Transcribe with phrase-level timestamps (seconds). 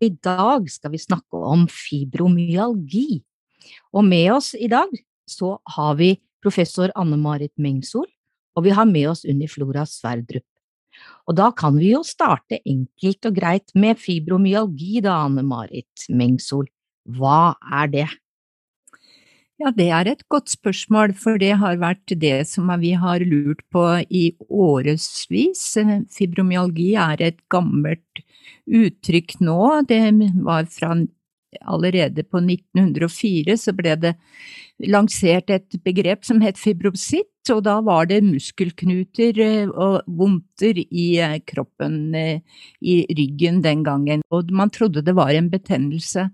[0.00, 3.20] I dag skal vi snakke om fibromyalgi.
[3.92, 4.88] Og med oss i dag
[5.28, 8.06] så har vi professor Anne Marit Mengsol,
[8.56, 10.46] og vi har med oss Unni Flora Sverdrup.
[11.28, 16.66] Og da kan vi jo starte enkelt og greit med fibromyalgi da, Anne Marit Mengsol.
[17.04, 18.08] Hva er det?
[19.60, 23.60] Ja, det er et godt spørsmål, for det har vært det som vi har lurt
[23.68, 25.64] på i årevis.
[26.16, 28.22] Fibromyalgi er et gammelt
[28.64, 29.60] uttrykk nå.
[29.90, 30.00] Det
[30.46, 30.94] var fra
[31.60, 34.14] allerede på 1904 så ble det
[34.88, 41.06] lansert et begrep som het fibrositt, og da var det muskelknuter eh, og vondter i
[41.20, 42.40] eh, kroppen, eh,
[42.80, 46.30] i ryggen den gangen, og man trodde det var en betennelse.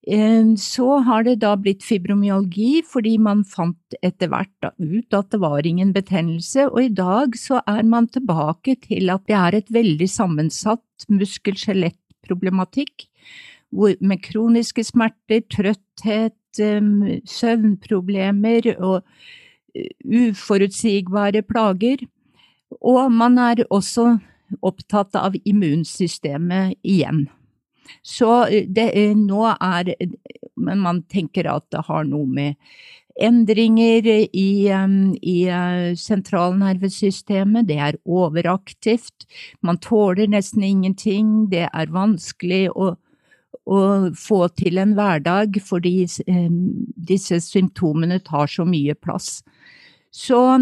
[0.00, 5.66] Så har det da blitt fibromyalgi fordi man fant etter hvert ut at det var
[5.66, 10.08] ingen betennelse, og i dag så er man tilbake til at det er et veldig
[10.08, 13.06] sammensatt muskel-skjelett-problematikk
[13.70, 16.34] med kroniske smerter, trøtthet,
[17.30, 19.04] søvnproblemer og
[20.02, 22.08] uforutsigbare plager.
[22.80, 24.16] Og man er også
[24.64, 27.28] opptatt av immunsystemet igjen.
[28.02, 29.94] Så det, nå er
[30.60, 32.56] Men man tenker at det har noe med
[33.20, 35.38] endringer i, i
[35.98, 39.26] sentralnervesystemet, det er overaktivt,
[39.60, 42.94] man tåler nesten ingenting, det er vanskelig å,
[43.66, 43.80] å
[44.16, 46.06] få til en hverdag fordi
[47.10, 49.40] disse symptomene tar så mye plass.
[50.10, 50.58] Så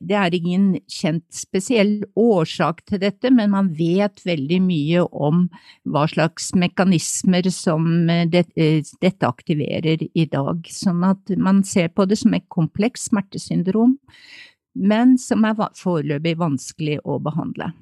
[0.00, 5.42] det er ingen kjent spesiell årsak til dette, men man vet veldig mye om
[5.84, 10.64] hva slags mekanismer som eh, eh, dette aktiverer i dag.
[10.72, 13.98] Sånn at man ser på det som et kompleks smertesyndrom,
[14.76, 17.74] men som er foreløpig vanskelig å behandle.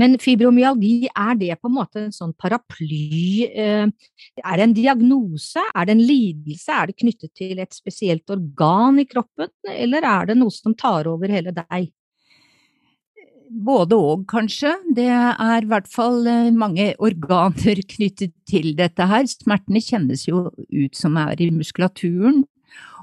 [0.00, 3.44] Men fibromyalgi, er det på en måte en sånn paraply?
[3.44, 3.88] Eh,
[4.40, 9.02] er det en diagnose, er det en lidelse, er det knyttet til et spesielt organ
[9.02, 11.90] i kroppen, eller er det noe som tar over hele deg?
[13.52, 14.70] Både og, kanskje.
[14.96, 19.28] Det er i hvert fall eh, mange organer knyttet til dette her.
[19.28, 22.46] Smertene kjennes jo ut som er i muskulaturen,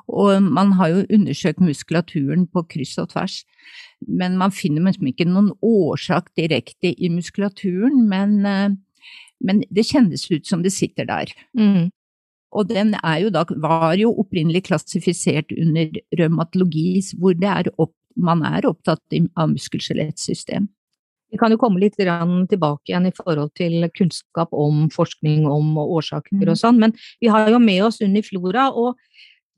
[0.10, 3.44] og man har jo undersøkt muskulaturen på kryss og tvers
[4.08, 8.70] men man finner liksom ikke noen årsak direkte i muskulaturen, men, eh,
[9.44, 11.32] men, det kjennes ut som det sitter der.
[11.58, 11.92] Mm.
[12.52, 18.66] Og den jo da, var jo opprinnelig klassifisert under revmatologi, hvor er opp, man er
[18.66, 19.02] opptatt
[19.38, 20.68] av muskel-skjelettsystem.
[21.30, 26.42] Vi kan jo komme litt tilbake igjen i forhold til kunnskap om forskning om årsaker
[26.42, 26.62] og mm.
[26.64, 28.98] sånn, men vi har jo med oss Uniflora, og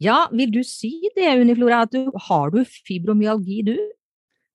[0.03, 3.77] ja, vil du si det, Uniflora, at du, har du fibromyalgi, du?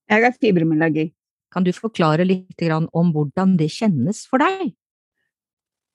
[0.07, 1.11] Jeg har fibromyalgi.
[1.53, 2.63] Kan du forklare litt
[2.93, 4.75] om hvordan det kjennes for deg?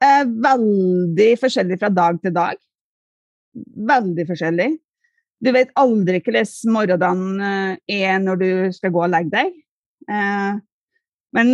[0.02, 2.58] Eh, veldig forskjellig fra dag til dag.
[3.92, 4.72] Veldig forskjellig.
[5.42, 9.54] Du vet aldri hvordan morgendagen eh, er når du skal gå og legge deg.
[10.10, 10.60] Eh,
[11.38, 11.54] men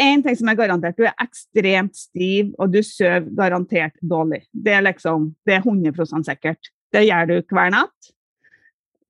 [0.00, 4.42] én ting som er garantert, du er ekstremt stiv, og du sover garantert dårlig.
[4.50, 6.72] Det er liksom, det er 100 sikkert.
[6.92, 8.12] Det gjør du hver natt.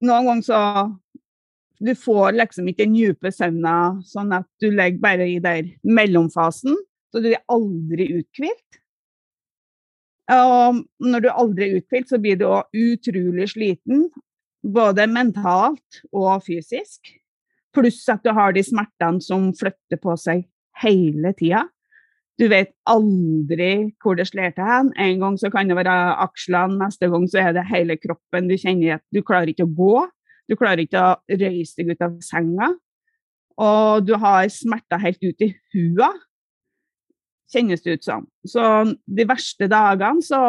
[0.05, 0.61] Noen ganger så
[1.81, 6.77] du får liksom ikke den dype søvna, sånn at du legger bare i der mellomfasen,
[7.12, 8.81] så du er aldri uthvilt.
[10.35, 14.09] Og når du aldri er uthvilt, så blir du òg utrolig sliten,
[14.65, 17.12] både mentalt og fysisk.
[17.75, 20.47] Pluss at du har de smertene som flytter på seg
[20.81, 21.67] hele tida.
[22.41, 24.91] Du vet aldri hvor det slår til hen.
[24.99, 25.94] En gang så kan det være
[26.25, 28.49] akslene, neste gang så er det hele kroppen.
[28.50, 29.94] Du kjenner at du klarer ikke å gå.
[30.49, 32.70] Du klarer ikke å røyse deg ut av senga.
[33.64, 36.11] Og du har smerter helt ut i hua,
[37.55, 38.25] kjennes det ut som.
[38.46, 38.62] Så
[39.06, 40.41] de verste dagene så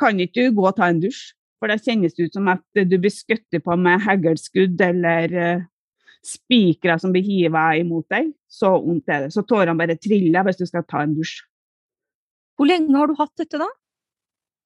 [0.00, 1.34] kan ikke du gå og ta en dusj.
[1.56, 5.64] For det kjennes ut som at du blir skutt på med haglskudd eller uh,
[6.24, 8.28] spikere som blir hiva imot deg.
[8.48, 9.32] Så vondt er det.
[9.32, 11.40] Så tårene bare triller hvis du skal ta en dusj.
[12.56, 13.68] Hvor lenge har du hatt dette, da?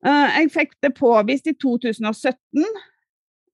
[0.07, 2.67] Uh, jeg fikk det påvist i 2017.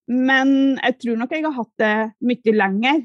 [0.07, 3.01] Men jeg tror nok jeg har hatt det mye lenger.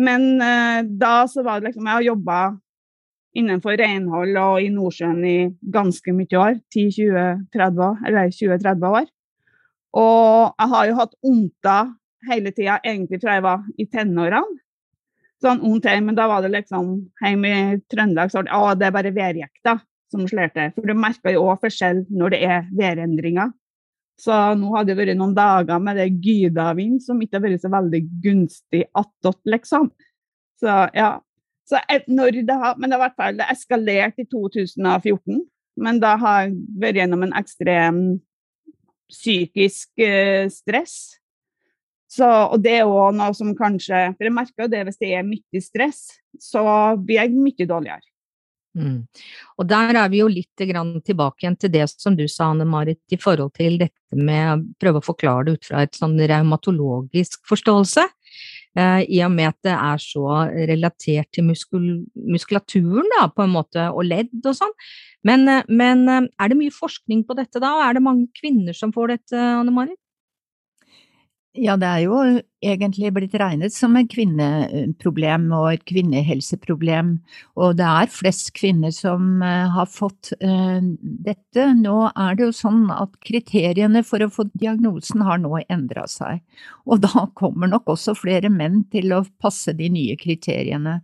[0.00, 2.40] Men uh, da så var det liksom Jeg har jobba
[3.36, 5.38] innenfor renhold og i Nordsjøen i
[5.72, 6.58] ganske mye år.
[6.74, 7.96] 10-20-30 år.
[8.06, 9.08] Eller 20-30 år.
[10.00, 11.94] Og jeg har jo hatt vondter
[12.28, 14.60] hele tida, egentlig fra jeg var i tenårene.
[15.40, 16.90] Sånn ondt men da var det liksom
[17.22, 19.72] hjemme i Trøndelag så var det, å, det er bare værjekta
[20.12, 20.72] som slår til.
[20.74, 23.54] For du merker jo òg forskjell når det er værendringer.
[24.20, 27.70] Så nå har det vært noen dager med det gydavind som ikke har vært så
[27.72, 29.88] veldig gunstig attåt, liksom.
[30.60, 31.14] Så ja.
[31.70, 31.78] Så
[32.10, 35.38] når det har, men det har hvert fall eskalert i 2014.
[35.80, 38.00] Men da har jeg vært gjennom en ekstrem
[39.10, 40.96] psykisk eh, stress.
[42.10, 45.12] Så, og det er òg noe som kanskje For jeg merker jo det hvis det
[45.14, 46.08] er mye stress,
[46.42, 46.62] så
[46.98, 48.02] blir jeg mye dårligere.
[48.78, 49.02] Mm.
[49.58, 53.02] Og der er vi jo litt tilbake igjen til det som du sa, Anne Marit,
[53.10, 57.42] i forhold til dette med å prøve å forklare det ut fra et sånn revmatologisk
[57.50, 58.06] forståelse.
[58.78, 60.26] Eh, I og med at det er så
[60.70, 64.76] relatert til muskul muskulaturen, da, på en måte, og ledd og sånn.
[65.26, 68.28] Men, eh, men, eh, er det mye forskning på dette da, og er det mange
[68.38, 69.98] kvinner som får dette, Anne Marit?
[71.60, 72.18] Ja, det er jo
[72.64, 77.10] egentlig blitt regnet som et kvinneproblem og et kvinnehelseproblem,
[77.60, 80.80] og det er flest kvinner som eh, har fått uh,
[81.26, 81.66] dette.
[81.82, 86.40] Nå er det jo sånn at kriteriene for å få diagnosen har nå endra seg,
[86.88, 91.02] og da kommer nok også flere menn til å passe de nye kriteriene.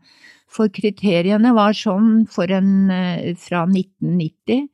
[0.48, 4.70] For kriteriene var sånn en, uh, fra 1990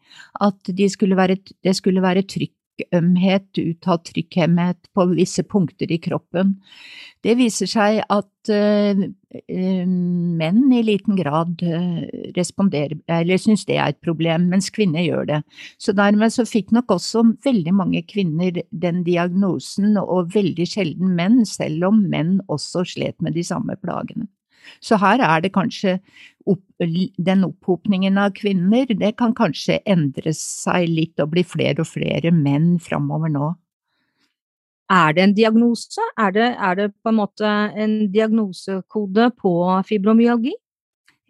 [0.47, 5.99] at de skulle være, det skulle være trykk trykkømhet, uttalt trykkhemmet på visse punkter i
[5.99, 6.57] kroppen.
[7.23, 9.03] Det viser seg at uh,
[9.53, 12.03] menn i liten grad uh,
[12.37, 15.41] responderer, eller syns det er et problem, mens kvinner gjør det.
[15.79, 21.45] Så dermed så fikk nok også veldig mange kvinner den diagnosen, og veldig sjelden menn,
[21.47, 24.27] selv om menn også slet med de samme plagene.
[24.81, 25.99] Så her er det kanskje
[26.49, 31.91] opp, den opphopningen av kvinner, det kan kanskje endre seg litt og bli flere og
[31.91, 33.53] flere menn framover nå.
[34.93, 36.03] Er det en diagnose?
[36.21, 39.55] Er det, er det på en måte en diagnosekode på
[39.89, 40.53] fibromyalgi?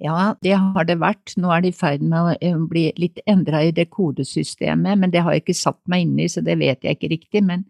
[0.03, 1.31] Ja, det har det vært.
[1.39, 5.13] Nå er det i ferd med å eh, bli litt endra i det kodesystemet, men
[5.15, 7.43] det har jeg ikke satt meg inn i, så det vet jeg ikke riktig.
[7.47, 7.63] Men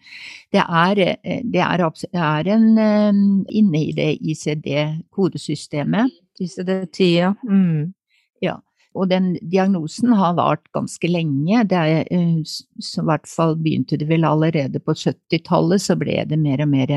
[0.55, 3.19] det er, eh, det er, det er en eh,
[3.61, 6.14] inne i det ICD-kodesystemet.
[6.40, 7.34] ICD-10, ja.
[7.44, 7.93] Mm.
[8.40, 8.56] ja.
[8.96, 11.67] Og den diagnosen har vart ganske lenge.
[11.69, 16.64] Det er, I hvert fall begynte det vel allerede på 70-tallet, så ble det mer
[16.64, 16.96] og mer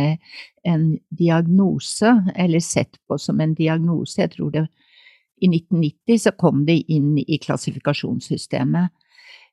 [0.67, 4.19] en diagnose, eller sett på som en diagnose.
[4.23, 4.67] Jeg tror det
[5.41, 8.93] i 1990 så kom det inn i klassifikasjonssystemet.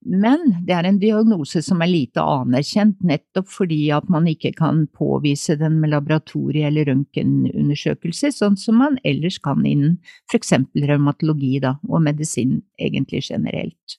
[0.03, 4.89] Men det er en diagnose som er lite anerkjent, nettopp fordi at man ikke kan
[4.99, 10.01] påvise den med laboratorie- eller røntgenundersøkelse, sånn som man ellers kan innen
[10.35, 13.99] eksempel revmatologi da, og medisin egentlig generelt.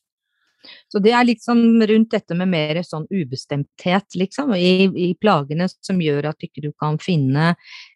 [0.92, 6.00] Så det er liksom rundt dette med mer sånn ubestemthet, liksom, i, i plagene som
[6.04, 7.54] gjør at ikke du kan finne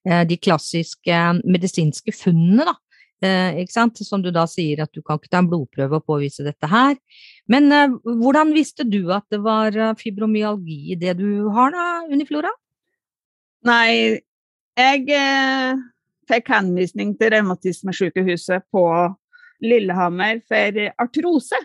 [0.07, 2.75] eh, de klassiske medisinske funnene, da.
[3.25, 3.97] Eh, ikke sant?
[4.05, 6.97] Som du da sier at du kan ikke ta en blodprøve og påvise dette her.
[7.49, 11.85] Men eh, hvordan visste du at det var eh, fibromyalgi i det du har da,
[12.11, 12.51] Uniflora?
[13.65, 14.21] Nei,
[14.77, 15.79] jeg eh,
[16.29, 18.85] fikk henvisning til Revmatismesykehuset på
[19.65, 21.57] Lillehammer for artrose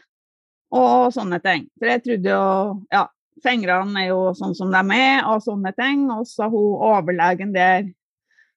[0.73, 1.67] og sånne ting.
[1.77, 2.47] For jeg trodde jo
[2.95, 3.05] Ja,
[3.45, 6.07] fingrene er jo sånn som de er, og sånne ting.
[6.15, 7.91] Og så hun overlegen der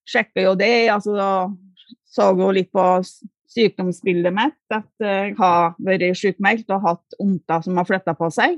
[0.07, 0.87] sjekker jo det.
[0.93, 1.51] altså
[2.15, 2.85] så hun litt på
[3.55, 8.57] sykdomsbildet mitt at jeg har vært sykmeldt og hatt ondter som har flytta på seg.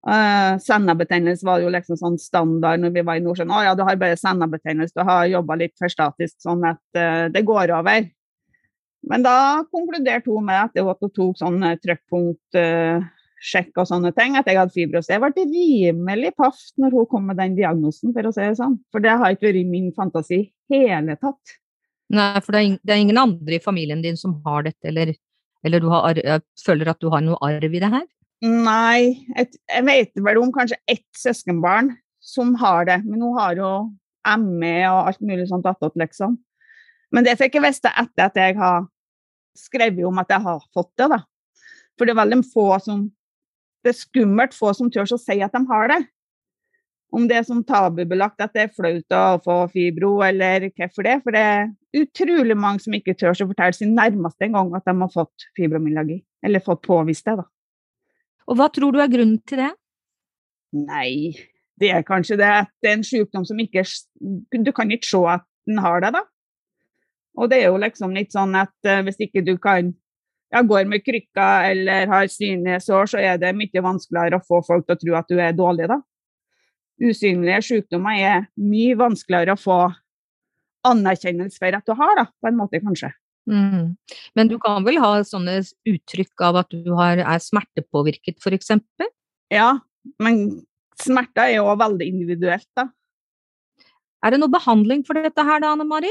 [0.00, 3.52] Uh, Sennebetennelse var jo liksom sånn standard når vi var i Nordsjøen.
[3.52, 7.26] Å ja, du har bare sennebetennelse, du har jobba litt for statisk, sånn at uh,
[7.32, 8.08] det går over.
[9.10, 9.36] Men da
[9.68, 14.76] konkluderte hun med at hun tok sånn trykkpunktsjekk uh, og sånne ting, at jeg hadde
[14.76, 15.12] fibros.
[15.12, 18.80] Jeg ble rimelig paff når hun kom med den diagnosen, for å si det sånn.
[18.92, 21.60] For det har ikke vært min fantasi hele tatt.
[22.10, 25.12] Nei, for det er, det er, ingen andre i familien din som har dette, eller,
[25.66, 26.18] eller du har,
[26.64, 28.06] føler at du har noe arv i det her?
[28.42, 31.92] Nei, jeg, jeg vet vel om kanskje ett søskenbarn
[32.24, 33.72] som har det, men hun har jo
[34.40, 36.38] ME og alt mulig sånt attåt, liksom.
[37.14, 38.86] Men det fikk jeg vite etter at jeg har
[39.58, 41.20] skrevet om at jeg har fått det, da.
[41.98, 43.08] For det er veldig få som
[43.80, 46.02] Det er skummelt få som tør å si at de har det
[47.10, 51.16] om det er som tabubelagt at det er flaut å få fibro, eller hvorfor det.
[51.24, 54.86] For det er utrolig mange som ikke tør å fortelle sin nærmeste en gang at
[54.86, 56.20] de har fått fibromyalgi.
[56.46, 57.46] Eller fått påvist det, da.
[58.50, 59.72] Og hva tror du er grunnen til det?
[60.80, 61.34] Nei,
[61.82, 63.82] det er kanskje det at det er en sykdom som ikke
[64.62, 66.22] Du kan ikke se at den har det, da.
[67.38, 69.92] Og det er jo liksom litt sånn at uh, hvis ikke du kan
[70.50, 74.86] ja, går med krykker eller har synesår, så er det mye vanskeligere å få folk
[74.86, 76.00] til å tro at du er dårlig, da.
[77.00, 79.80] Usynlige sykdommer er mye vanskeligere å få
[80.86, 83.12] anerkjennelse for at du har, da, på en måte, kanskje.
[83.50, 83.96] Mm.
[84.36, 88.72] Men du kan vel ha sånne uttrykk av at du har, er smertepåvirket, f.eks.?
[89.52, 89.72] Ja,
[90.22, 90.60] men
[91.00, 92.88] smerter er jo veldig individuelt, da.
[94.20, 96.10] Er det noe behandling for dette her da, Anne Mari?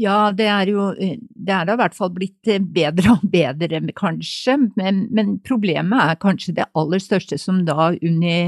[0.00, 3.82] Ja, det er jo Det er da i hvert fall blitt eh, bedre og bedre,
[3.96, 4.56] kanskje.
[4.78, 8.38] Men, men problemet er kanskje det aller største som da Unni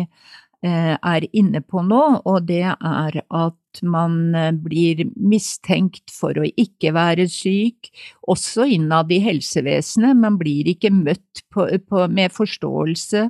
[0.65, 6.49] eh, er inne på nå, og det er at man eh, blir mistenkt for å
[6.49, 7.93] ikke være syk,
[8.31, 10.17] også innad i helsevesenet.
[10.17, 13.29] Man blir ikke møtt på, på, med forståelse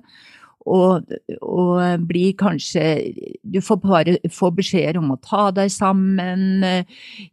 [0.64, 1.12] og,
[1.44, 2.84] og blir kanskje
[3.42, 6.64] Du får bare få beskjeder om å ta deg sammen.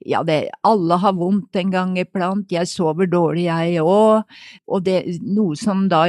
[0.06, 2.52] Ja, det, alle har vondt en gang iblant.
[2.52, 4.40] Jeg sover dårlig, jeg òg.
[4.68, 6.08] Og det noe som da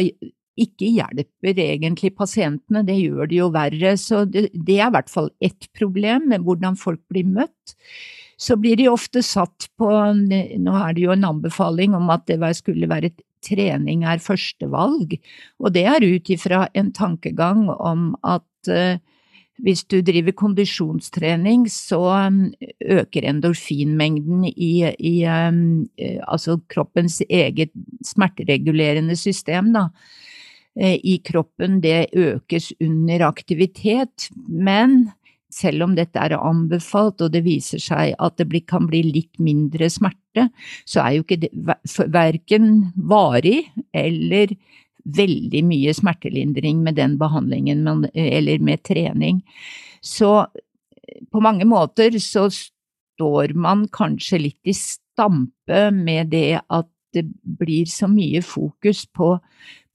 [0.60, 3.94] ikke hjelper egentlig pasientene, det gjør det jo verre.
[4.00, 7.76] Så det, det er i hvert fall ett problem med hvordan folk blir møtt.
[8.40, 9.88] Så blir de ofte satt på,
[10.18, 13.12] nå er det jo en anbefaling om at det skulle være
[13.44, 15.16] trening er førstevalg,
[15.60, 19.00] og det er ut ifra en tankegang om at uh,
[19.62, 22.44] hvis du driver kondisjonstrening, så um,
[22.80, 25.86] øker endorfinmengden i, i um,
[26.26, 27.70] altså kroppens eget
[28.06, 29.88] smerteregulerende system, da.
[30.80, 35.10] I kroppen, det økes under aktivitet, men
[35.52, 39.88] selv om dette er anbefalt og det viser seg at det kan bli litt mindre
[39.92, 40.48] smerte,
[40.88, 41.52] så er jo ikke det
[42.12, 44.54] verken varig eller
[45.02, 49.42] veldig mye smertelindring med den behandlingen eller med trening.
[50.00, 50.46] Så
[51.32, 57.88] på mange måter så står man kanskje litt i stampe med det at det blir
[57.90, 59.34] så mye fokus på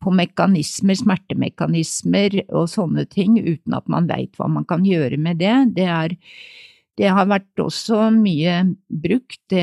[0.04, 5.42] på mekanismer, smertemekanismer og sånne ting, uten at man veit hva man kan gjøre med
[5.42, 5.56] det.
[5.77, 6.16] Det, er,
[7.01, 9.58] det har vært også mye brukt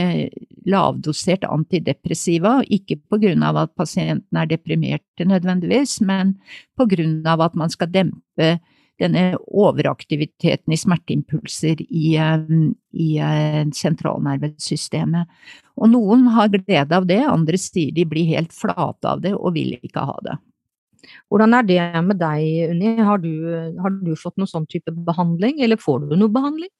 [0.71, 6.37] lavdosert antidepressiva, ikke på grunn av at pasienten er deprimert nødvendigvis, men
[6.79, 8.57] på grunn av at man skal dempe
[9.03, 12.15] denne overaktiviteten i smerteimpulser i,
[12.95, 13.09] i
[13.75, 15.31] sentralnervesystemet.
[15.75, 19.57] Og noen har glede av det, andre sier de blir helt flate av det og
[19.57, 20.39] vil ikke ha det.
[21.29, 22.95] Hvordan er det med deg, Unni?
[23.05, 23.33] Har du,
[23.83, 26.71] har du fått noen sånn type behandling, eller får du noe behandling?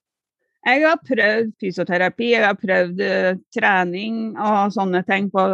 [0.65, 5.45] Jeg har prøvd fysioterapi, jeg har prøvd uh, trening og sånne ting på,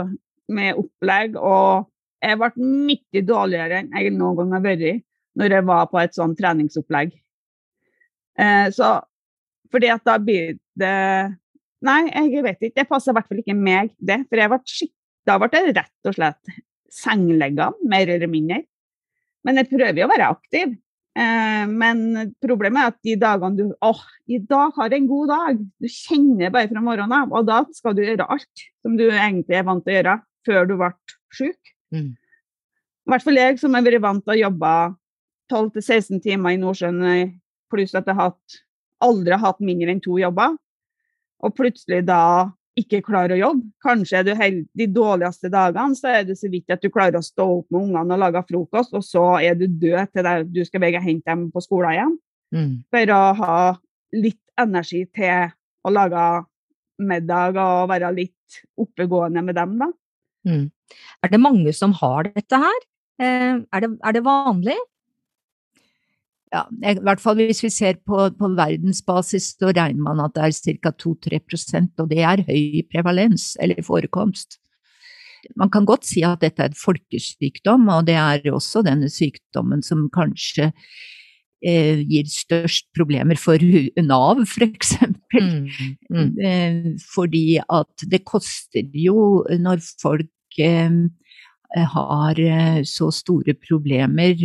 [0.55, 1.35] med opplegg.
[1.35, 1.89] Og
[2.23, 5.01] jeg ble mye dårligere enn jeg noen gang har vært
[5.39, 7.13] når jeg var på et sånn treningsopplegg.
[8.41, 8.99] Eh, så
[9.71, 10.97] fordi at da blir det
[11.81, 12.77] Nei, jeg vet ikke.
[12.77, 14.19] Det passer i hvert fall ikke meg, det.
[14.29, 14.93] For jeg ble skitt,
[15.25, 16.51] da ble jeg rett og slett
[16.93, 18.59] sengeleggende, mer eller mindre.
[19.49, 20.75] Men jeg prøver jo å være aktiv.
[21.17, 22.03] Eh, men
[22.45, 25.65] problemet er at de dagene du åh, i dag har jeg en god dag.
[25.81, 29.57] Du kjenner bare fra morgenen av, og da skal du gjøre alt som du egentlig
[29.57, 30.93] er vant til å gjøre, før du ble
[31.33, 31.75] syk.
[31.97, 32.13] Mm.
[32.13, 34.75] I hvert fall jeg som har vært vant til å jobbe
[35.51, 37.35] 12-16 timer i Nordsjøen,
[37.71, 38.35] pluss at jeg har
[39.01, 40.57] aldri har hatt mindre enn to jobber
[41.41, 43.67] og plutselig da ikke klarer å jobbe.
[43.83, 47.19] Kanskje er du held, de dårligste dagene så er det så vidt at du klarer
[47.19, 50.35] å stå opp med ungene og lage frokost, og så er du død til det,
[50.55, 52.15] du skal begge hente dem på skolen igjen.
[52.55, 52.71] Mm.
[52.93, 53.57] For å ha
[54.17, 55.51] litt energi til
[55.87, 56.27] å lage
[57.01, 59.91] middag og være litt oppegående med dem, da.
[60.49, 60.65] Mm.
[61.25, 62.81] Er det mange som har dette her?
[63.21, 64.79] Eh, er, det, er det vanlig?
[66.51, 70.49] Ja, i hvert fall hvis vi ser på, på verdensbasis, så regner man at det
[70.49, 70.93] er ca.
[71.05, 74.59] 2-3% og det er høy prevalens, eller forekomst.
[75.57, 79.81] Man kan godt si at dette er et folkesykdom, og det er også denne sykdommen
[79.87, 80.73] som kanskje
[81.65, 83.63] eh, gir størst problemer for
[84.03, 85.47] Nav, for eksempel.
[85.47, 86.29] Mm, mm.
[86.45, 86.83] Eh,
[87.15, 90.91] fordi at det koster jo når folk eh,
[91.77, 94.39] har eh, så store problemer.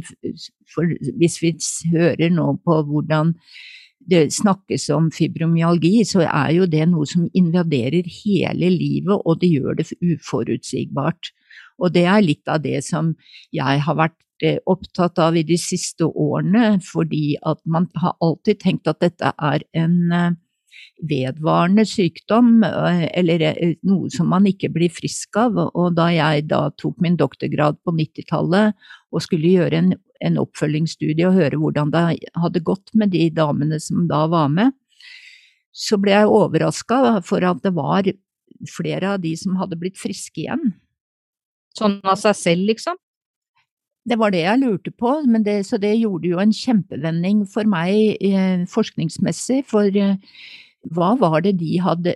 [0.73, 0.89] For
[1.19, 1.55] hvis vi
[1.93, 3.33] hører nå på hvordan
[4.05, 9.49] det snakkes om fibromyalgi, så er jo det noe som invaderer hele livet, og det
[9.49, 11.31] gjør det uforutsigbart.
[11.81, 13.15] Og det er litt av det som
[13.55, 18.61] jeg har vært eh, opptatt av i de siste årene, fordi at man har alltid
[18.61, 20.37] tenkt at dette er en
[21.09, 25.57] vedvarende sykdom, eh, eller eh, noe som man ikke blir frisk av.
[25.73, 28.75] Og da jeg da tok min doktorgrad på 90-tallet
[29.11, 29.93] og skulle gjøre en,
[30.25, 32.05] en oppfølgingsstudie og høre hvordan det
[32.39, 34.75] hadde gått med de damene som da var med,
[35.75, 38.07] så ble jeg overraska for at det var
[38.71, 40.71] flere av de som hadde blitt friske igjen.
[41.75, 42.99] Sånn av seg selv, liksom?
[44.05, 48.21] Det var det jeg lurte på, det, så det gjorde jo en kjempevending for meg
[48.21, 49.63] eh, forskningsmessig.
[49.67, 50.19] For eh,
[50.93, 52.15] hva var det de hadde,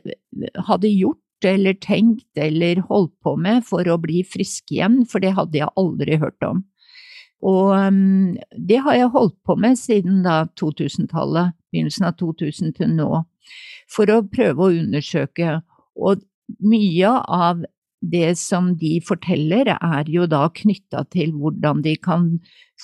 [0.67, 5.35] hadde, gjort eller tenkt eller holdt på med for å bli friske igjen, for det
[5.37, 6.63] hadde jeg aldri hørt om.
[7.39, 12.95] Og um, det har jeg holdt på med siden da 2000-tallet, begynnelsen av 2000 til
[12.97, 13.23] nå,
[13.89, 15.61] for å prøve å undersøke.
[15.95, 16.25] Og
[16.59, 17.63] mye av
[17.99, 22.27] det som de forteller, er jo da knytta til hvordan de kan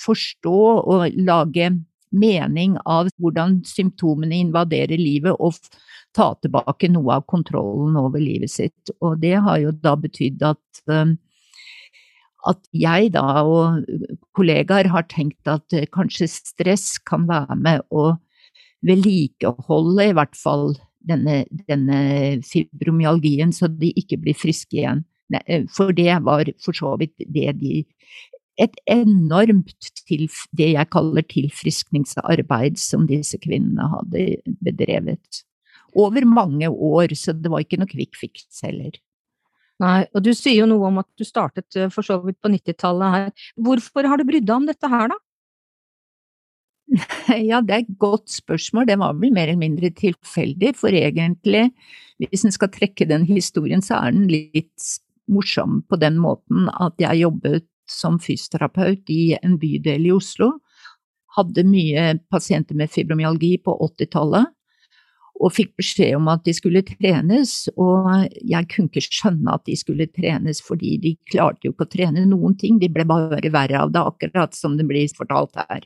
[0.04, 1.70] forstå og lage
[2.14, 5.58] mening av hvordan symptomene invaderer livet og
[6.16, 8.92] ta tilbake noe av kontrollen over livet sitt.
[9.00, 11.16] Og det har jo da betydd at, um,
[12.48, 13.84] at jeg da og
[14.36, 18.14] kollegaer har tenkt at eh, kanskje stress kan være med å
[18.86, 20.70] vedlikeholde i hvert fall
[21.06, 21.98] denne, denne
[22.46, 25.04] fibromyalgien, så de ikke blir friske igjen.
[25.34, 27.82] Eh, for det var for så vidt det de
[28.60, 34.24] et enormt til, det jeg kaller tilfriskningsarbeid som disse kvinnene hadde
[34.64, 35.42] bedrevet.
[35.96, 38.96] Over mange år, så det var ikke noe quick fix heller.
[39.82, 42.48] Nei, og du sier jo noe om at du startet eh, for så vidt på
[42.52, 43.48] 90-tallet her.
[43.60, 45.18] Hvorfor har du brydd deg om dette her, da?
[47.50, 48.88] Ja, det er et godt spørsmål.
[48.88, 51.68] Det var vel mer eller mindre tilfeldig, for egentlig,
[52.22, 54.92] hvis en skal trekke den historien, så er den litt
[55.28, 60.52] morsom på den måten at jeg jobbet som fysioterapeut i en bydel i Oslo.
[61.36, 64.52] Hadde mye pasienter med fibromyalgi på 80-tallet,
[65.36, 68.08] og fikk beskjed om at de skulle trenes, og
[68.40, 72.24] jeg kunne ikke skjønne at de skulle trenes, fordi de klarte jo ikke å trene
[72.30, 75.84] noen ting, de ble bare verre av det, akkurat som det blir fortalt her.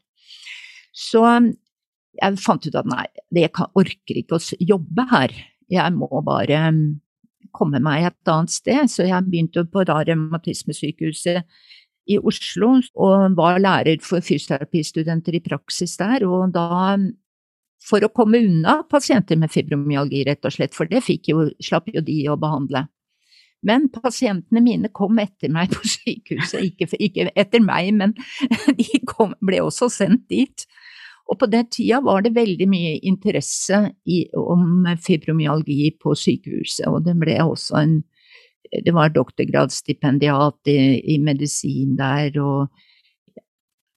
[0.94, 5.34] Så jeg fant ut at nei, jeg orker ikke å jobbe her,
[5.70, 6.62] jeg må bare
[7.56, 11.42] komme meg et annet sted, så jeg begynte på revmatismesykehuset
[12.08, 16.24] i Oslo og var lærer for fysioterapistudenter i praksis der.
[16.28, 16.96] Og da,
[17.84, 22.04] for å komme unna pasienter med fibromyalgi, rett og slett, for det jo, slapp jo
[22.04, 22.86] de å behandle.
[23.66, 28.16] Men pasientene mine kom etter meg på sykehuset, ikke, ikke etter meg, men
[28.80, 30.64] de kom, ble også sendt dit.
[31.30, 37.04] Og på den tida var det veldig mye interesse i, om fibromyalgi på sykehuset, og
[37.06, 38.00] det ble også en
[38.70, 40.80] det var doktorgradsstipendiat i,
[41.14, 42.68] i medisin der, og,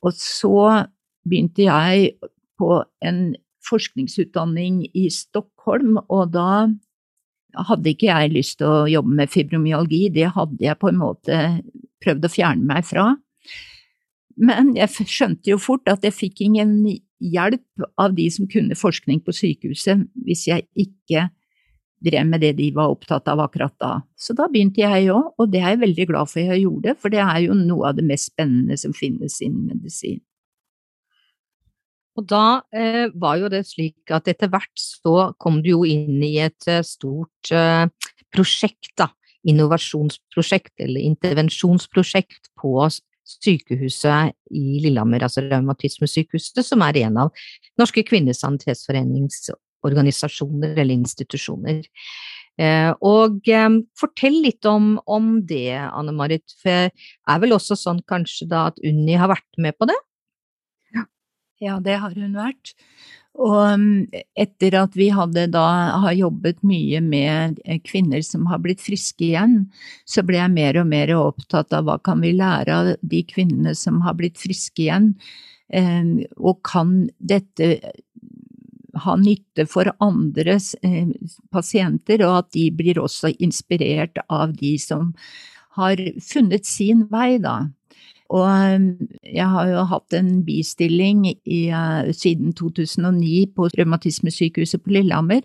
[0.03, 0.85] og så
[1.27, 2.13] begynte jeg
[2.59, 6.67] på en forskningsutdanning i Stockholm, og da
[7.69, 11.39] hadde ikke jeg lyst til å jobbe med fibromyalgi, det hadde jeg på en måte
[12.03, 13.13] prøvd å fjerne meg fra.
[14.33, 16.79] Men jeg skjønte jo fort at jeg fikk ingen
[17.23, 21.27] hjelp av de som kunne forskning på sykehuset, hvis jeg ikke
[22.03, 23.93] drev med det de var opptatt av akkurat da.
[24.19, 27.13] Så da begynte jeg òg, og det er jeg veldig glad for jeg gjorde, for
[27.13, 30.21] det er jo noe av det mest spennende som finnes innen medisin.
[32.13, 36.21] Og da eh, var jo det slik at etter hvert så kom du jo inn
[36.21, 37.87] i et eh, stort eh,
[38.33, 39.09] prosjekt, da.
[39.49, 42.77] Innovasjonsprosjekt eller intervensjonsprosjekt på
[43.27, 47.43] sykehuset i Lillehammer, altså Revmatismesykehuset, som er en av
[47.79, 49.49] Norske Kvinnesanitetsforenings
[49.89, 51.83] organisasjoner eller institusjoner.
[52.61, 56.45] Eh, og eh, fortell litt om, om det, Anne Marit.
[56.61, 59.99] For det er vel også sånn kanskje da at Unni har vært med på det?
[61.63, 62.73] Ja, det har hun vært.
[63.39, 65.63] Og mm, etter at vi hadde da
[66.03, 69.63] har jobbet mye med eh, kvinner som har blitt friske igjen,
[70.05, 73.73] så ble jeg mer og mer opptatt av hva kan vi lære av de kvinnene
[73.79, 75.15] som har blitt friske igjen,
[75.73, 77.79] og kan dette
[78.93, 81.09] ha nytte for andres eh,
[81.53, 85.13] pasienter, og at de blir også inspirert av de som
[85.77, 87.67] har funnet sin vei, da.
[88.33, 88.79] Og eh,
[89.35, 95.41] jeg har jo hatt en bistilling i, uh, siden 2009 på Revmatismesykehuset på Lillehammer.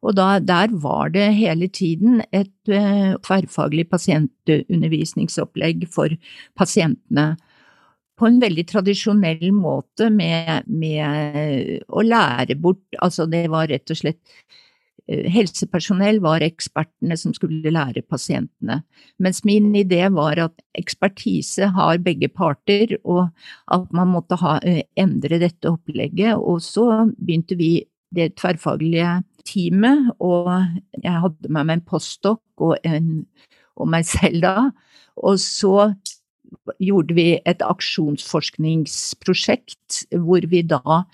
[0.00, 6.08] Og da, der var det hele tiden et uh, tverrfaglig pasientundervisningsopplegg for
[6.58, 7.36] pasientene
[8.20, 14.00] på en veldig tradisjonell måte med, med, å lære bort Altså, det var rett og
[14.00, 14.20] slett
[15.08, 18.80] eh, Helsepersonell var ekspertene som skulle lære pasientene,
[19.22, 23.30] mens min idé var at ekspertise har begge parter, og
[23.72, 26.36] at man måtte ha, eh, endre dette opplegget.
[26.36, 27.72] Og så begynte vi
[28.14, 30.50] det tverrfaglige teamet, og
[30.98, 32.76] jeg hadde med meg en postdok og,
[33.80, 34.70] og meg selv da,
[35.20, 35.92] og så
[36.82, 41.04] gjorde vi et aksjonsforskningsprosjekt hvor vi da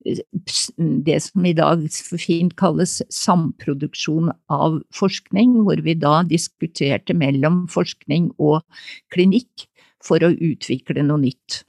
[0.00, 8.32] det som i dag fint kalles samproduksjon av forskning, hvor vi da diskuterte mellom forskning
[8.40, 8.64] og
[9.12, 9.68] klinikk
[10.00, 11.68] for å utvikle noe nytt.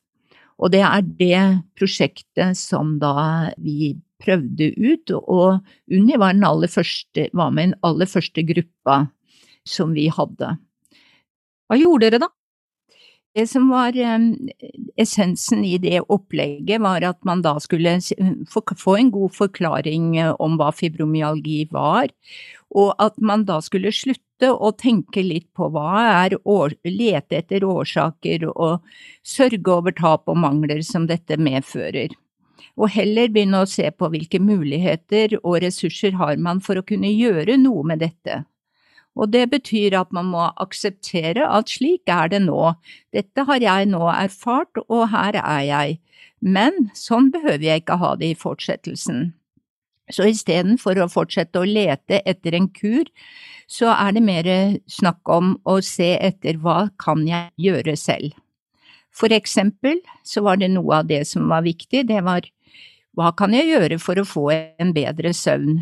[0.62, 5.60] Og det er det prosjektet som da vi prøvde ut, og
[5.92, 6.38] Unni var,
[6.70, 9.08] første, var med den aller første gruppa
[9.68, 10.58] som vi hadde.
[11.68, 12.30] Hva gjorde dere da?
[13.32, 13.96] Det som var
[15.00, 17.94] essensen i det opplegget, var at man da skulle
[18.52, 22.12] få en god forklaring eh, om hva fibromyalgi var,
[22.76, 27.64] og at man da skulle slutte å tenke litt på hva er å lete etter
[27.64, 28.84] årsaker og
[29.24, 32.12] sørge over tap og mangler som dette medfører.
[32.76, 37.12] Og heller begynne å se på hvilke muligheter og ressurser har man for å kunne
[37.12, 38.44] gjøre noe med dette.
[39.20, 42.74] Og det betyr at man må akseptere at slik er det nå,
[43.12, 46.00] dette har jeg nå erfart, og her er jeg,
[46.40, 49.32] men sånn behøver jeg ikke ha det i fortsettelsen.
[50.12, 53.08] Så istedenfor å fortsette å lete etter en kur,
[53.72, 54.48] så er det mer
[54.92, 58.34] snakk om å se etter hva kan jeg gjøre selv.
[59.12, 62.48] For eksempel så var det noe av det som var viktig, det var
[63.20, 65.82] hva kan jeg gjøre for å få en bedre søvn?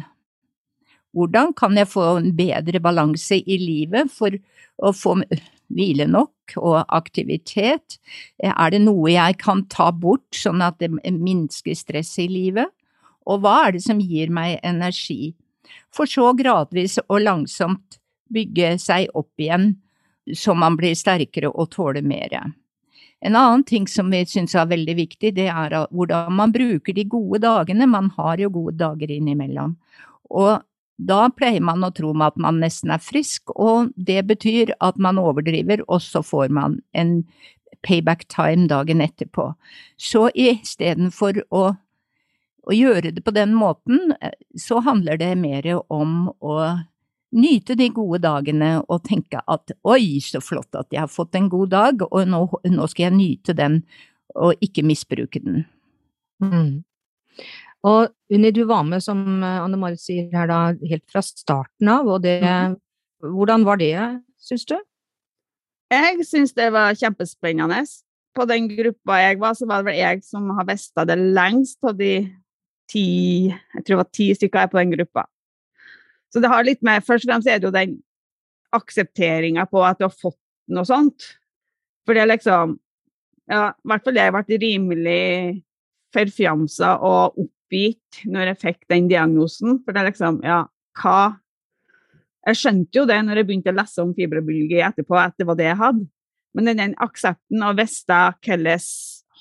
[1.18, 4.36] Hvordan kan jeg få en bedre balanse i livet for
[4.78, 5.16] å få
[5.70, 7.98] hvile nok og aktivitet?
[8.42, 12.70] Er det noe jeg kan ta bort sånn at det minsker stresset i livet?
[13.30, 15.34] Og hva er det som gir meg energi?
[15.94, 19.74] For så gradvis og langsomt bygge seg opp igjen
[20.38, 22.44] så man blir sterkere og tåler mere.
[23.20, 27.04] En annen ting som vi syns er veldig viktig, det er hvordan man bruker de
[27.10, 27.88] gode dagene.
[27.90, 29.76] Man har jo gode dager innimellom.
[30.30, 30.62] Og
[31.00, 35.20] da pleier man å tro at man nesten er frisk, og det betyr at man
[35.22, 37.22] overdriver, og så får man en
[37.88, 39.54] payback time dagen etterpå.
[39.96, 41.64] Så istedenfor å,
[42.68, 44.12] å gjøre det på den måten,
[44.60, 46.60] så handler det mer om å
[47.32, 51.50] nyte de gode dagene og tenke at oi, så flott at jeg har fått en
[51.52, 53.84] god dag, og nå, nå skal jeg nyte den
[54.36, 55.64] og ikke misbruke den.
[56.44, 56.84] Mm.
[57.88, 61.92] Og Unni, du var med, som eh, Anne Marit sier her, da, helt fra starten
[61.92, 62.78] av, og det mm.
[63.20, 63.96] Hvordan var det,
[64.40, 64.78] syns du?
[65.92, 67.82] Jeg syns det var kjempespennende.
[68.38, 71.84] På den gruppa jeg var, så var det vel jeg som har visst det lengst
[71.84, 72.14] av de
[72.90, 75.26] ti Jeg tror det var ti stykker jeg på den gruppa.
[76.32, 77.98] Så det har litt med Først og fremst er det jo den
[78.72, 80.40] aksepteringa på at du har fått
[80.70, 81.26] noe sånt.
[82.06, 82.78] For det er liksom
[83.50, 85.64] Ja, i hvert fall det har vært rimelig
[86.14, 87.40] forfjamsa og
[87.70, 89.80] oppgitt når jeg fikk den diagnosen.
[89.84, 90.66] For det er liksom Ja,
[91.02, 91.40] hva
[92.48, 95.58] Jeg skjønte jo det når jeg begynte å lese om fibromyalgi etterpå, at det var
[95.60, 96.06] det jeg hadde.
[96.56, 98.78] Men den, aksepten av visste hvilke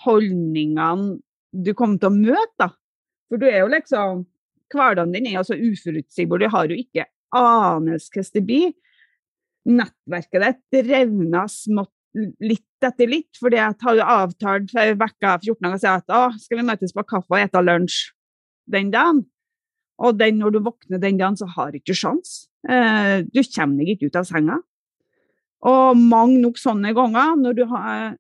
[0.05, 1.21] holdningene
[1.53, 2.69] du kom til å møte, da.
[3.31, 4.27] For du er jo liksom
[4.69, 6.43] Hverdagen din er jo så uforutsigbar.
[6.43, 8.75] Du har jo ikke anelse hvordan det blir.
[9.65, 11.95] Nettverket ditt revner smått
[12.43, 16.61] litt etter litt, fordi jeg jo avtalt for vekka 14 dager siden at å, skal
[16.61, 18.11] vi møtes på kaffe og ete lunsj
[18.71, 19.25] den dagen.
[19.99, 22.47] Og den, når du våkner den dagen, så har du ikke sjans.
[22.69, 24.61] Eh, du kommer deg ikke ut av senga.
[25.67, 28.17] Og mange nok sånne ganger når du har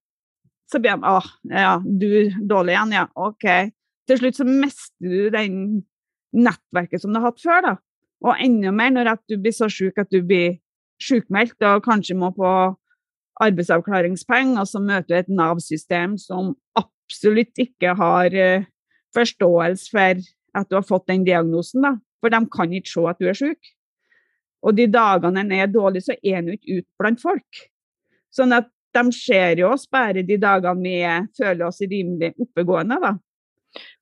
[0.69, 3.07] Så blir de Å, ja, du dårlig igjen, ja.
[3.17, 3.47] OK.
[4.05, 5.55] Til slutt så mister du den
[6.37, 7.73] nettverket som du har hatt før, da.
[8.27, 10.59] Og enda mer når du blir så syk at du blir
[11.01, 12.51] sjukmeldt og kanskje må på
[13.41, 18.67] arbeidsavklaringspenger, og så møter du et Nav-system som absolutt ikke har uh,
[19.17, 20.25] forståelse for
[20.57, 21.97] at du har fått den diagnosen, da.
[22.23, 23.75] For de kan ikke se at du er syk.
[24.67, 27.63] Og de dagene en er dårlig, så er en ikke ute blant folk.
[28.35, 30.97] Sånn at de ser jo oss bare de dagene vi
[31.39, 33.15] føler oss rimelig oppegående, da.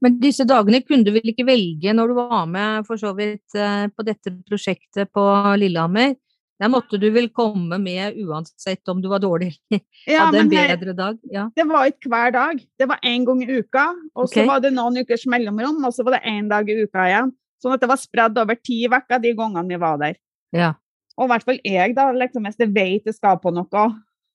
[0.00, 3.56] Men disse dagene kunne du vel ikke velge når du var med for så vidt
[3.58, 5.24] eh, på dette prosjektet på
[5.58, 6.14] Lillehammer?
[6.56, 9.50] Der måtte du vel komme med uansett om du var dårlig
[10.08, 11.18] ja, hadde en bedre dag?
[11.32, 11.50] Ja.
[11.52, 12.62] Det var ikke hver dag.
[12.80, 14.40] Det var én gang i uka, og okay.
[14.40, 17.34] så var det noen ukers mellomrom, og så var det én dag i uka igjen.
[17.60, 20.16] Sånn at det var spredd over ti uker de gangene vi var der.
[20.56, 20.72] Ja.
[21.16, 23.86] Og i hvert fall jeg, da, liksom, hvis jeg vet jeg skal på noe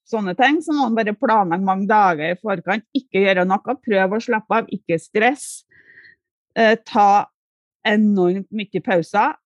[0.10, 2.86] sånne ting, så må man bare planlegge mange dager i forkant.
[2.98, 5.64] Ikke gjøre noe, prøve å slappe av, ikke stress.
[6.58, 7.28] Eh, ta
[7.88, 9.38] enormt mye pauser,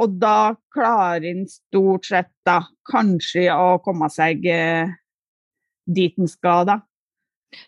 [0.00, 4.92] og da klarer en stort sett da kanskje å komme seg eh,
[5.84, 6.78] dit en skal, da.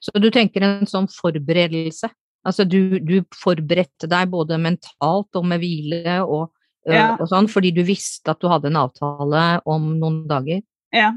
[0.00, 2.08] Så du tenker en sånn forberedelse?
[2.44, 6.50] Altså du, du forberedte deg både mentalt og med hvile og,
[6.88, 7.14] ja.
[7.18, 10.60] og, sånn, fordi du visste at du hadde en avtale om noen dager?
[10.94, 11.12] Ja.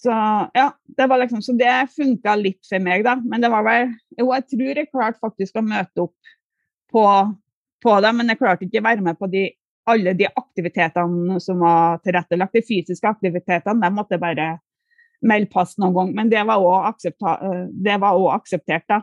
[0.00, 0.14] Så
[0.56, 3.18] ja, det var liksom, så det funka litt for meg, da.
[3.20, 6.32] Men det var vel Jo, jeg tror jeg klarte faktisk å møte opp
[6.90, 7.04] på,
[7.84, 9.44] på det, men jeg klarte ikke å være med på de,
[9.88, 12.56] alle de aktivitetene som var tilrettelagt.
[12.56, 14.58] De fysiske aktivitetene, de måtte bare
[15.26, 16.12] melde pass noen gang.
[16.16, 16.88] Men det var òg
[18.34, 19.00] akseptert, da.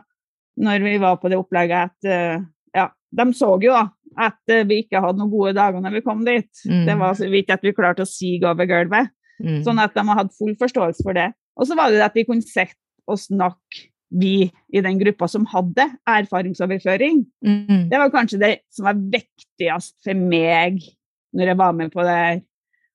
[0.58, 2.40] Når vi var på det opplegget at eh,
[2.74, 3.84] ja, de så jo da
[4.18, 6.50] at eh, vi ikke hadde noen gode dager når vi kom dit.
[6.66, 6.84] Mm.
[6.88, 9.12] Det var så vidt at vi klarte å sige over gulvet.
[9.38, 9.60] Mm.
[9.66, 11.30] Sånn at de hadde full forståelse for det.
[11.58, 15.44] Og så var det at vi kunne sitte og snakke, vi i den gruppa som
[15.48, 17.24] hadde erfaringsoverføring.
[17.44, 17.88] Mm.
[17.90, 20.80] Det var kanskje det som var viktigst for meg
[21.36, 22.20] når jeg var med på det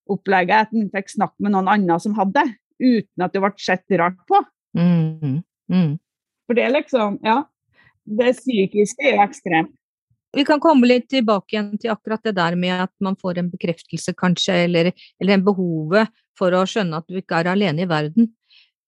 [0.09, 2.41] opplegget, at en fikk snakke med noen andre som hadde,
[2.81, 4.41] uten at det ble sett rart på.
[4.77, 5.43] Mm.
[5.69, 5.93] mm.
[6.47, 7.43] For det er liksom Ja,
[8.03, 9.73] det psykiske er jo ekstremt.
[10.33, 13.51] Vi kan komme litt tilbake igjen til akkurat det der med at man får en
[13.51, 14.89] bekreftelse, kanskje, eller,
[15.21, 18.31] eller en behovet for å skjønne at du ikke er alene i verden.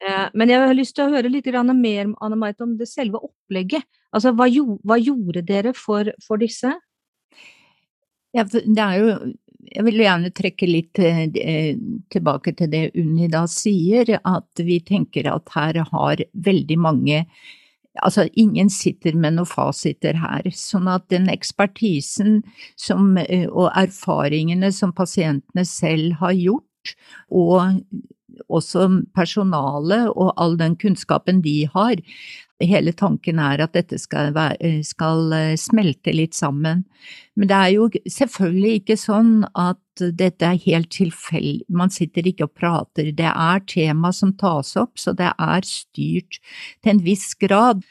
[0.04, 3.22] Eh, men jeg har lyst til å høre litt mer Anne Marit, om det selve
[3.22, 3.86] opplegget.
[4.12, 4.48] Altså, hva,
[4.84, 6.74] hva gjorde dere for, for disse?
[8.36, 9.34] Ja, det er jo
[9.66, 11.76] jeg vil gjerne trekke litt eh,
[12.14, 17.24] tilbake til det Unni da sier, at vi tenker at her har veldig mange
[18.04, 22.42] Altså, ingen sitter med noen fasiter her, sånn at den ekspertisen
[22.76, 26.92] som, eh, og erfaringene som pasientene selv har gjort,
[27.32, 27.80] og
[28.48, 32.02] også personalet og all den kunnskapen de har,
[32.63, 36.86] hele tanken er at dette skal, være, skal, eh, smelte litt sammen.
[37.36, 39.82] Men det er jo selvfølgelig ikke sånn at
[40.15, 44.98] dette er helt tilfeldig, man sitter ikke og prater, det er tema som tas opp,
[45.00, 46.39] så det er styrt
[46.84, 47.84] til en viss grad.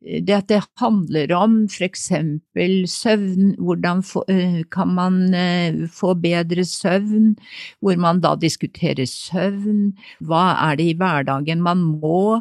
[0.00, 4.00] Det at det handler om eksempel søvn, hvordan
[4.32, 7.34] eh, kan man eh, få bedre søvn,
[7.80, 9.92] hvor man da diskuterer søvn,
[10.24, 12.40] hva er det i hverdagen man må,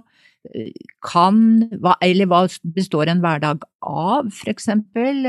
[1.03, 1.39] kan,
[1.83, 2.45] hva, eller hva
[2.75, 5.27] består en hverdag av, for eksempel,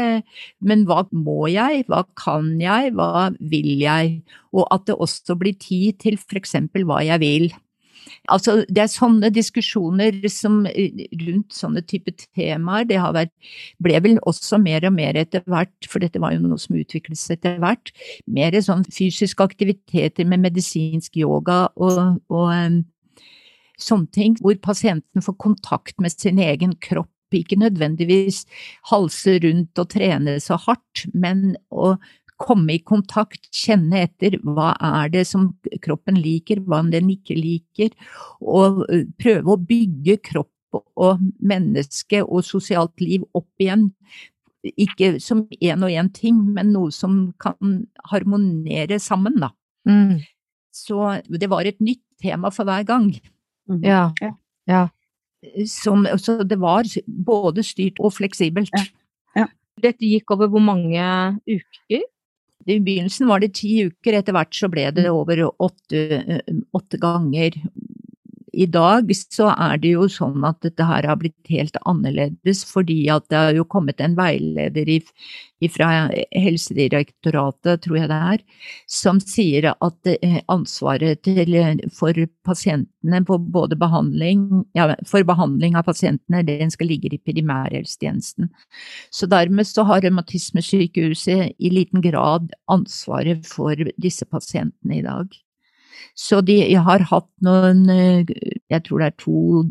[0.63, 4.21] men hva må jeg, hva kan jeg, hva vil jeg,
[4.55, 7.51] og at det også blir tid til for eksempel hva jeg vil.
[8.29, 13.33] Altså, det er sånne diskusjoner som, rundt sånne type temaer, det vært,
[13.81, 17.19] ble vel også mer og mer etter hvert, for dette var jo noe som utviklet
[17.19, 17.95] seg etter hvert,
[18.29, 22.83] mer sånn fysiske aktiviteter med medisinsk yoga og, og
[23.81, 27.11] sånne ting, hvor pasienten får kontakt med sin egen kropp.
[27.31, 28.43] Ikke nødvendigvis
[28.91, 31.93] halse rundt og trene så hardt, men å
[32.41, 35.51] komme i kontakt, kjenne etter hva er det som
[35.85, 37.93] kroppen liker, hva den ikke liker,
[38.41, 38.83] og
[39.21, 43.91] prøve å bygge kropp og menneske og sosialt liv opp igjen.
[44.71, 49.51] Ikke som én og én ting, men noe som kan harmonere sammen, da.
[49.89, 50.21] Mm.
[50.75, 53.11] Så det var et nytt tema for hver gang.
[53.71, 53.83] Mm.
[53.85, 54.05] Ja.
[54.69, 54.87] ja.
[55.67, 58.73] Som, så det var både styrt og fleksibelt.
[59.37, 59.49] Ja.
[59.81, 61.05] Dette gikk over hvor mange
[61.49, 62.05] uker?
[62.67, 66.41] I begynnelsen var det ti uker, etter hvert så ble det over åtte,
[66.77, 67.57] åtte ganger
[68.53, 73.03] i dag så er det jo sånn at dette her har blitt helt annerledes, fordi
[73.13, 74.91] at det har jo kommet en veileder
[75.75, 75.89] fra
[76.33, 78.45] Helsedirektoratet, tror jeg det er,
[78.91, 81.59] som sier at eh, ansvaret til,
[81.95, 88.51] for pasientene på både behandling, ja, for behandling av pasientene, den skal ligge i primærhelsetjenesten.
[89.13, 95.41] Så dermed så har Revmatismesykehuset i liten grad ansvaret for disse pasientene i dag.
[96.19, 98.33] Så de har hatt noen, eh,
[98.71, 99.65] jeg tror det er to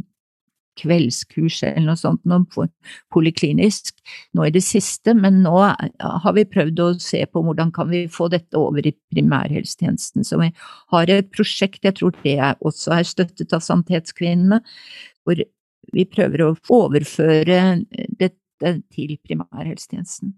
[0.79, 2.67] kveldskurs eller noe sånt noe
[3.13, 3.97] poliklinisk
[4.37, 8.05] nå i det siste, men nå har vi prøvd å se på hvordan kan vi
[8.11, 10.23] få dette over i primærhelsetjenesten.
[10.23, 10.51] Så vi
[10.93, 14.61] har et prosjekt, jeg tror det også er støttet av Sannhetskvinnene,
[15.27, 15.43] hvor
[15.93, 17.61] vi prøver å overføre
[18.19, 20.35] dette til primærhelsetjenesten.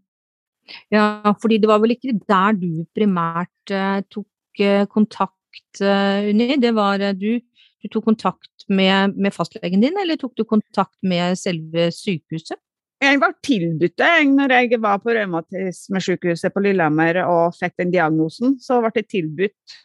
[0.94, 6.30] Ja, fordi det var vel ikke der du primært eh, tok eh, kontakt kontakt, eh,
[6.30, 7.40] Unni, det var eh, du,
[7.82, 12.60] du tok kontakt med, med, fastlegen din, eller tok du kontakt med selve sykehuset?
[13.02, 18.60] Jeg var tilbudt det når jeg var på revmatismesykehuset på Lillehammer og fikk den diagnosen.
[18.62, 19.78] Så ble det tilbudt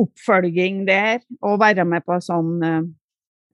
[0.00, 2.86] oppfølging der, og være med på sånn uh,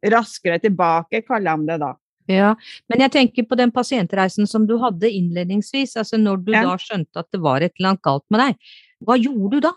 [0.06, 1.96] raskere tilbake, kaller de det da.
[2.30, 2.52] Ja,
[2.90, 5.96] Men jeg tenker på den pasientreisen som du hadde innledningsvis.
[5.96, 6.62] altså Når du ja.
[6.66, 8.70] da skjønte at det var et eller annet galt med deg,
[9.06, 9.72] hva gjorde du da?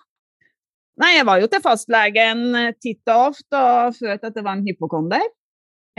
[1.00, 4.58] Nei, jeg var jo til fastlegen eh, titt og ofte og følte at det var
[4.58, 5.24] en hypokonder,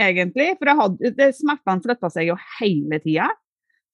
[0.01, 0.51] egentlig.
[0.59, 3.31] For hadde, smertene flytta seg jo hele tida.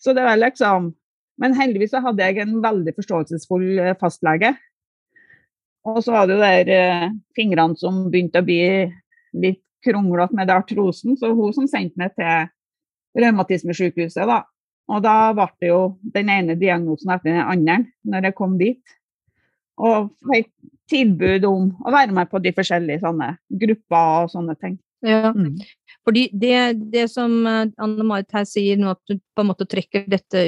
[0.03, 0.93] Så det var liksom
[1.37, 4.55] Men heldigvis så hadde jeg en veldig forståelsesfull eh, fastlege.
[5.85, 7.03] Og så var det jo der eh,
[7.37, 8.63] fingrene som begynte å bli
[9.37, 12.49] litt kronglete med artrosen, så hun som sendte meg til
[13.21, 14.39] revmatismesykehuset, da.
[14.89, 15.81] Og da ble det jo
[16.15, 17.77] den ene diagnosen etter den andre
[18.09, 18.97] når jeg kom dit.
[19.77, 20.49] Og fikk
[20.91, 24.77] tilbud om å være med på de forskjellige sånne grupper og sånne ting.
[25.05, 25.33] Ja.
[25.35, 25.55] Mm.
[26.07, 29.65] Fordi det, det som eh, Anne Marit her sier nå, at du på en måte
[29.67, 30.43] trekker dette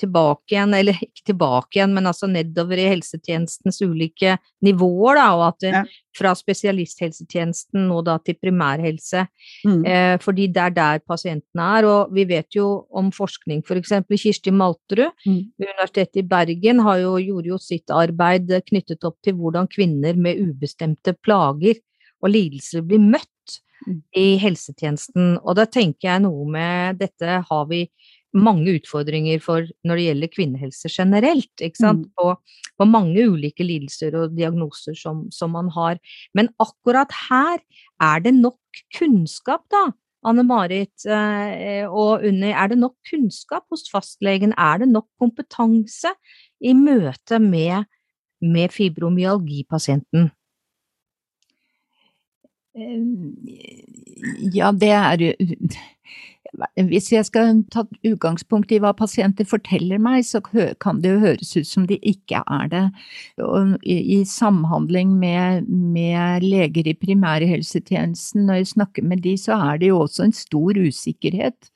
[0.00, 5.44] tilbake igjen, eller ikke tilbake igjen, men altså nedover i helsetjenestens ulike nivåer, da, og
[5.50, 5.82] at det, ja.
[6.16, 9.26] fra spesialisthelsetjenesten nå da til primærhelse,
[9.68, 9.84] mm.
[9.84, 11.90] eh, fordi det er der pasientene er.
[11.92, 13.94] Og vi vet jo om forskning, f.eks.
[14.22, 15.40] Kirsti Malterud mm.
[15.60, 20.16] ved Universitetet i Bergen har jo, gjorde jo sitt arbeid knyttet opp til hvordan kvinner
[20.16, 21.76] med ubestemte plager
[22.22, 23.28] og lidelser blir møtt.
[24.16, 25.36] I helsetjenesten.
[25.42, 27.86] Og da tenker jeg noe med dette har vi
[28.32, 31.52] mange utfordringer for når det gjelder kvinnehelse generelt.
[31.60, 32.06] ikke sant?
[32.06, 32.12] Mm.
[32.16, 32.34] På,
[32.80, 36.00] på, mange ulike lidelser og diagnoser som, som, man har.
[36.34, 37.60] Men akkurat her
[38.02, 39.90] er det nok kunnskap, da.
[40.22, 44.54] Anne Marit eh, og Unni, er det nok kunnskap hos fastlegen?
[44.54, 46.14] Er det nok kompetanse
[46.62, 47.90] i møte med,
[48.38, 50.30] med fibromyalgipasienten?
[54.52, 55.24] Ja, det er
[56.76, 61.52] Hvis jeg skal ta utgangspunkt i hva pasienter forteller meg, så kan det jo høres
[61.56, 62.82] ut som de ikke er det.
[63.88, 69.88] I samhandling med, med leger i primærhelsetjenesten, når jeg snakker med de, så er det
[69.94, 71.72] jo også en stor usikkerhet.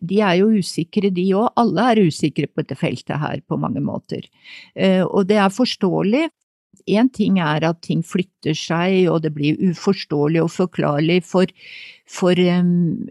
[0.00, 1.50] De er jo usikre, de òg.
[1.60, 4.24] Alle er usikre på dette feltet her på mange måter.
[4.72, 6.30] Eh, og det er forståelig,
[6.90, 11.50] Én ting er at ting flytter seg og det blir uforståelig og forklarlig for,
[12.10, 13.06] for um,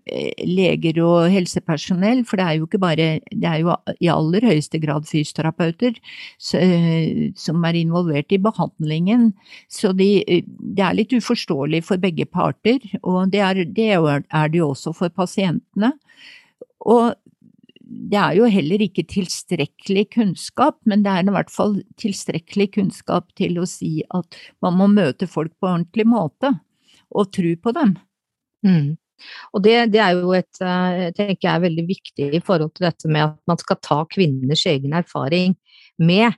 [0.45, 4.79] leger og helsepersonell, for det er jo ikke bare Det er jo i aller høyeste
[4.83, 5.97] grad fysioterapeuter
[6.37, 9.31] som er involvert i behandlingen.
[9.71, 14.59] Så de, det er litt uforståelig for begge parter, og det er det, er det
[14.61, 15.93] jo også for pasientene.
[16.83, 17.13] Og
[18.11, 23.29] det er jo heller ikke tilstrekkelig kunnskap, men det er i hvert fall tilstrekkelig kunnskap
[23.39, 26.53] til å si at man må møte folk på ordentlig måte,
[27.13, 27.95] og tro på dem.
[28.65, 28.93] Mm.
[29.53, 33.11] Og det, det, er jo et, eh, tenker jeg veldig viktig i forhold til dette
[33.11, 35.55] med at man skal ta kvinners egen erfaring
[36.01, 36.33] med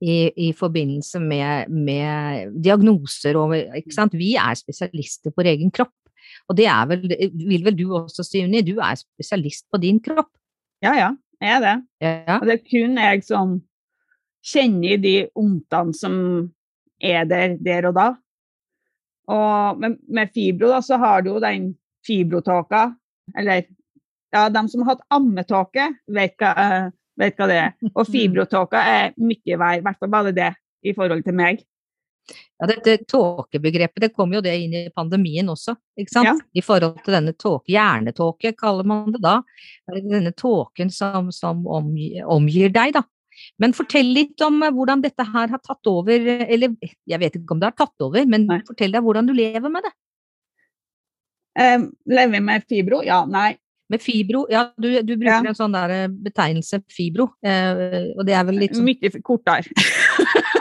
[0.00, 3.56] i, i forbindelse med, med, diagnoser og.
[4.14, 5.92] Vi er spesialister på egen kropp.
[6.48, 10.30] Og det er vel, vil vel du også si, du er spesialist på din kropp.
[10.80, 11.76] Ja, ja, jeg er det.
[12.00, 12.38] Ja.
[12.38, 13.58] Og det er kun jeg som
[14.46, 16.14] kjenner de ondene som
[17.00, 18.08] er der der og da.
[19.30, 21.74] Og med, med fibro da, så har du jo den
[22.06, 22.88] fibrotåka,
[23.38, 23.62] eller
[24.32, 26.88] ja, de som har hatt ammetåke, vet hva, uh,
[27.20, 27.76] vet hva det er.
[27.92, 31.60] Og fibrotåka er mye verre, i hvert fall bare det i forhold til meg.
[32.60, 36.28] Ja, dette tåkebegrepet det kom jo det inn i pandemien også, ikke sant?
[36.28, 36.34] Ja.
[36.60, 39.38] I forhold til denne tåke, hjernetåke kaller man det da.
[39.94, 43.06] Denne tåken som, som omgir, omgir deg, da.
[43.60, 46.76] Men fortell litt om eh, hvordan dette her har tatt over, eller
[47.08, 48.60] jeg vet ikke om det har tatt over, men nei.
[48.66, 49.94] fortell deg hvordan du lever med det.
[51.60, 53.00] Um, lever med fibro?
[53.06, 53.54] Ja, nei.
[53.90, 55.50] Med fibro, ja, du, du bruker ja.
[55.50, 59.66] en sånn der eh, betegnelse, fibro, uh, og det er vel litt sånn Mye kortere.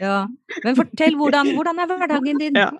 [0.00, 0.26] Ja.
[0.64, 2.56] Men fortell, hvordan, hvordan er hverdagen din?
[2.58, 2.70] Ja.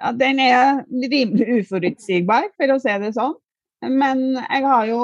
[0.00, 0.12] ja.
[0.16, 3.36] Den er rimelig uforutsigbar, for å si det sånn.
[3.88, 5.00] Men jeg har jo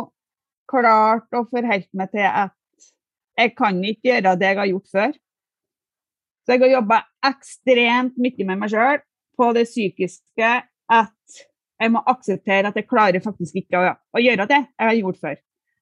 [0.69, 2.55] klart å forholde meg til at
[3.37, 5.17] jeg kan ikke gjøre det jeg har gjort før.
[6.47, 9.03] Så jeg har jobba ekstremt mye med meg sjøl
[9.37, 10.53] på det psykiske
[10.97, 11.41] at
[11.77, 15.21] jeg må akseptere at jeg klarer faktisk ikke å, å gjøre det jeg har gjort
[15.21, 15.37] før.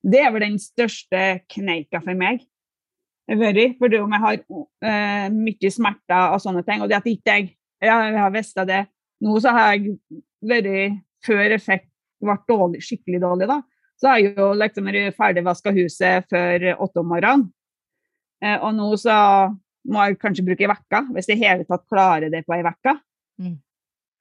[0.05, 1.21] Det er vel den største
[1.53, 2.43] kneika for meg
[3.29, 3.77] vært.
[3.81, 6.85] Fordi om jeg har uh, mye smerter og sånne ting.
[6.85, 7.51] Og det at ikke jeg,
[7.85, 8.85] jeg har visst det
[9.25, 9.97] nå, så har jeg
[10.45, 11.85] vært Før jeg fikk,
[12.21, 13.55] ble dårlig, skikkelig dårlig, da,
[13.97, 17.47] så har jeg jo liksom ferdigvaska huset før åtte om morgenen.
[18.45, 19.15] Uh, og nå så
[19.89, 22.61] må jeg kanskje bruke ei uke, hvis jeg i hele tatt klarer det på ei
[22.61, 22.93] uke.
[23.41, 23.57] Mm.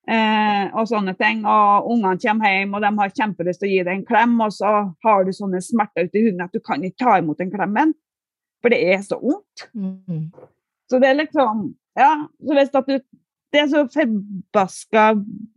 [0.04, 1.46] Eh, og sånne ting.
[1.48, 4.52] Og ungene kommer hjem, og de har kjempelyst til å gi deg en klem, og
[4.56, 4.74] så
[5.06, 7.94] har du sånne smerter ute i hunden at du kan ikke ta imot den klemmen.
[8.64, 9.68] For det er så vondt.
[9.76, 10.32] Mm.
[10.90, 12.98] Så det er liksom Ja, så hvis at du
[13.54, 15.14] Det er så forbaska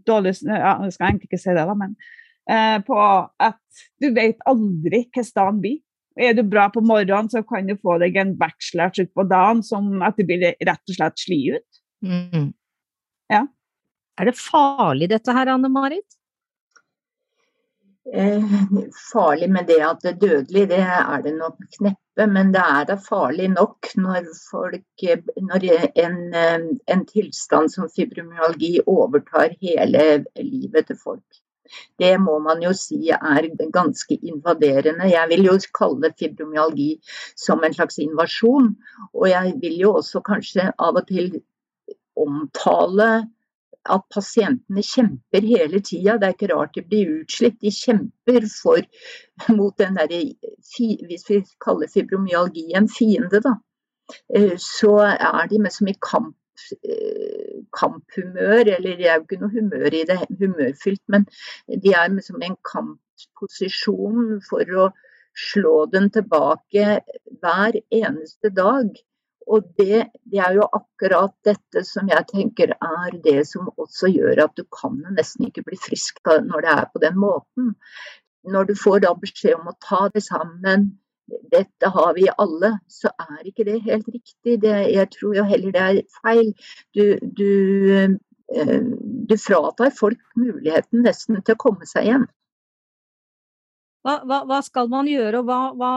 [0.07, 1.95] dårlig ja, Jeg skal egentlig ikke si det, da, men
[2.51, 2.99] eh, på
[3.41, 5.79] at du vet aldri hvordan dagen blir.
[6.17, 10.03] Er du bra på morgenen, så kan du få deg en bachelor på dagen som
[10.05, 11.81] at du blir rett og slett sli ut.
[12.05, 12.53] Mm.
[13.33, 13.43] Ja.
[14.17, 16.07] Er det farlig dette her, Anne Marit?
[18.15, 18.43] Eh,
[19.13, 22.27] farlig med det at det er dødelig, det er det nok kneppe.
[22.31, 25.07] Men det er da farlig nok når, folk,
[25.49, 25.67] når
[26.05, 26.21] en,
[26.87, 30.07] en tilstand som fibromyalgi overtar hele
[30.39, 31.43] livet til folk.
[31.99, 35.11] Det må man jo si er ganske invaderende.
[35.11, 36.93] Jeg vil jo kalle fibromyalgi
[37.37, 38.71] som en slags invasjon.
[39.15, 41.41] Og jeg vil jo også kanskje av og til
[42.17, 43.27] omtale
[43.93, 46.16] at pasientene kjemper hele tida.
[46.18, 47.61] Det er ikke rart de blir utslitt.
[47.62, 48.82] De kjemper for,
[49.53, 50.22] mot den derre
[51.09, 53.57] Hvis vi kaller fibromyalgi en fiende, da.
[54.34, 56.34] Eh, så er de som i kamp
[56.72, 61.26] Eh, kamphumør, eller det er jo ikke noe humør i det, humørfylt, men
[61.84, 64.87] de er i en kampposisjon for å
[65.37, 66.87] slå den tilbake
[67.43, 68.89] hver eneste dag.
[69.47, 74.43] Og det, det, er jo akkurat dette som jeg tenker er det som også gjør
[74.49, 77.75] at du kan nesten ikke bli frisk når det er på den måten.
[78.47, 80.91] Når du får da beskjed om å ta det sammen,
[81.51, 84.61] dette har vi alle, så er ikke det helt riktig.
[84.63, 86.53] Det, jeg tror jo heller det er feil.
[86.95, 87.05] Du,
[87.39, 87.51] du,
[88.55, 88.91] eh,
[89.31, 92.29] du fratar folk muligheten nesten til å komme seg igjen.
[94.07, 95.89] Hva, hva, hva, skal man gjøre, og hva,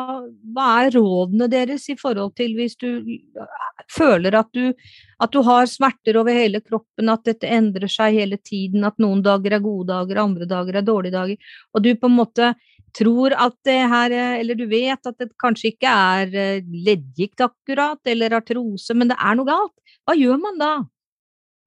[0.49, 3.03] hva, er rådene deres i forhold til hvis du
[3.93, 4.71] føler at du,
[5.21, 9.21] at du, har smerter over hele kroppen, at dette endrer seg hele tiden, at noen
[9.25, 12.51] dager er gode dager, andre dager er dårlige dager, og du på en måte
[12.97, 17.99] tror at det her Eller du vet at det kanskje ikke er eh, leddgikt akkurat,
[18.09, 19.75] eller artrose, men det er noe galt.
[20.07, 20.71] Hva gjør man da?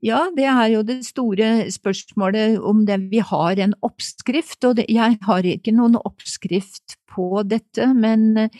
[0.02, 4.88] Ja, det er jo det store spørsmålet om det, vi har en oppskrift, og det,
[4.90, 8.56] jeg har ikke noen oppskrift på dette, men eh,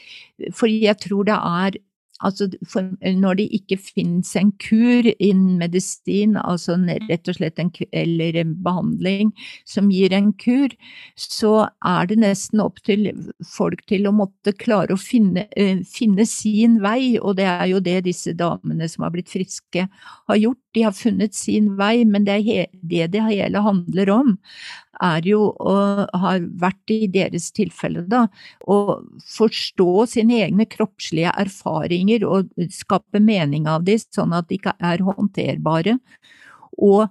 [0.55, 1.80] fordi jeg tror det er
[2.23, 2.49] Altså,
[3.03, 6.77] når det ikke finnes en kur innen medisin, altså
[7.09, 9.33] rett og slett en, eller en behandling
[9.68, 10.75] som gir en kur,
[11.18, 13.11] så er det nesten opp til
[13.47, 17.83] folk til å måtte klare å finne, uh, finne sin vei, og det er jo
[17.85, 20.61] det disse damene som har blitt friske har gjort.
[20.73, 24.37] De har funnet sin vei, men det er det det hele handler om,
[25.01, 28.26] er jo, og har vært i deres tilfelle, da,
[28.68, 29.01] å
[29.34, 35.05] forstå sine egne kroppslige erfaringer og skape mening av dem, sånn at de ikke er
[35.07, 35.97] håndterbare.
[36.82, 37.07] Og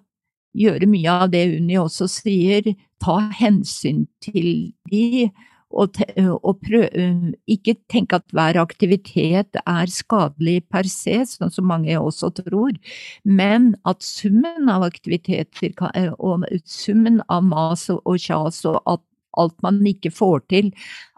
[0.57, 5.31] gjøre mye av det Unni også sier, ta hensyn til de,
[5.71, 5.99] og,
[6.43, 12.31] og prøve, ikke tenke at hver aktivitet er skadelig per se, sånn som mange også
[12.37, 12.75] tror,
[13.23, 15.73] men at summen av aktiviteter
[16.17, 19.03] og summen av mas og kjas og at
[19.39, 20.73] alt man ikke får til,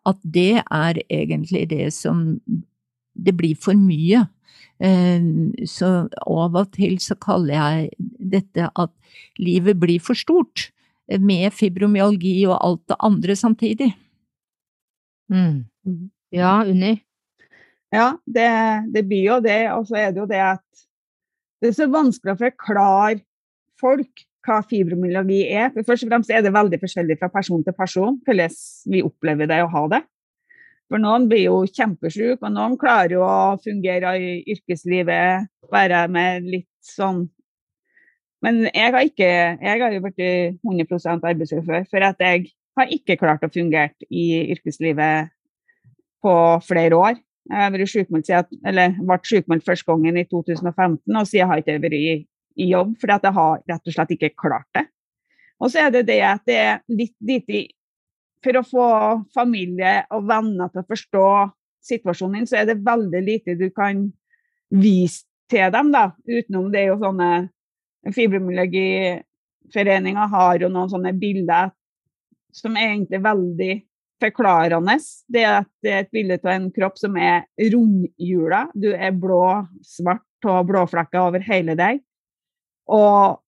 [0.06, 2.40] at det er egentlig det som
[3.14, 4.24] Det blir for mye.
[5.70, 8.90] Så av og til så kaller jeg dette at
[9.38, 10.72] livet blir for stort,
[11.20, 13.92] med fibromyalgi og alt det andre samtidig.
[15.34, 15.64] Mm.
[15.86, 16.06] mm.
[16.34, 16.96] Ja, Unni?
[17.94, 18.50] Ja, det,
[18.94, 19.62] det, blir jo det.
[19.74, 20.86] Og så er det jo det at
[21.62, 23.22] det er så vanskelig å forklare
[23.80, 25.70] folk hva fibromyalgi er.
[25.76, 28.58] For Først og fremst er det veldig forskjellig fra person til person hvordan
[28.92, 30.02] vi opplever det å ha det.
[30.92, 36.50] For noen blir jo kjempesyke, og noen klarer jo å fungere i yrkeslivet, være med
[36.50, 37.26] litt sånn
[38.44, 39.28] Men jeg har, ikke,
[39.64, 40.18] jeg har jo blitt
[40.68, 45.32] 100% arbeidsufør, for at jeg har ikke klart å fungere i yrkeslivet
[46.24, 46.34] på
[46.66, 47.20] flere år.
[47.52, 52.14] Jeg ble sykmeldt første gangen i 2015, og siden har jeg ikke vært i,
[52.64, 54.86] i jobb fordi jeg har rett og slett ikke klart det.
[55.60, 57.68] Og så er det det at det er litt lite
[58.44, 58.88] For å få
[59.32, 61.28] familie og venner til å forstå
[61.88, 64.12] situasjonen din, så er det veldig lite du kan
[64.68, 66.12] vise til dem, da.
[66.28, 67.50] Utenom det er jo sånne
[68.12, 71.70] Fibromyalgiforeninga har jo noen sånne bilder
[72.56, 73.74] som er egentlig veldig
[74.24, 74.98] forklarende.
[75.28, 78.68] Det er, at det er et bilde av en kropp som er rundhjula.
[78.74, 79.44] Du er blå,
[79.86, 82.04] svart og blåflekker over hele deg.
[82.92, 83.40] Og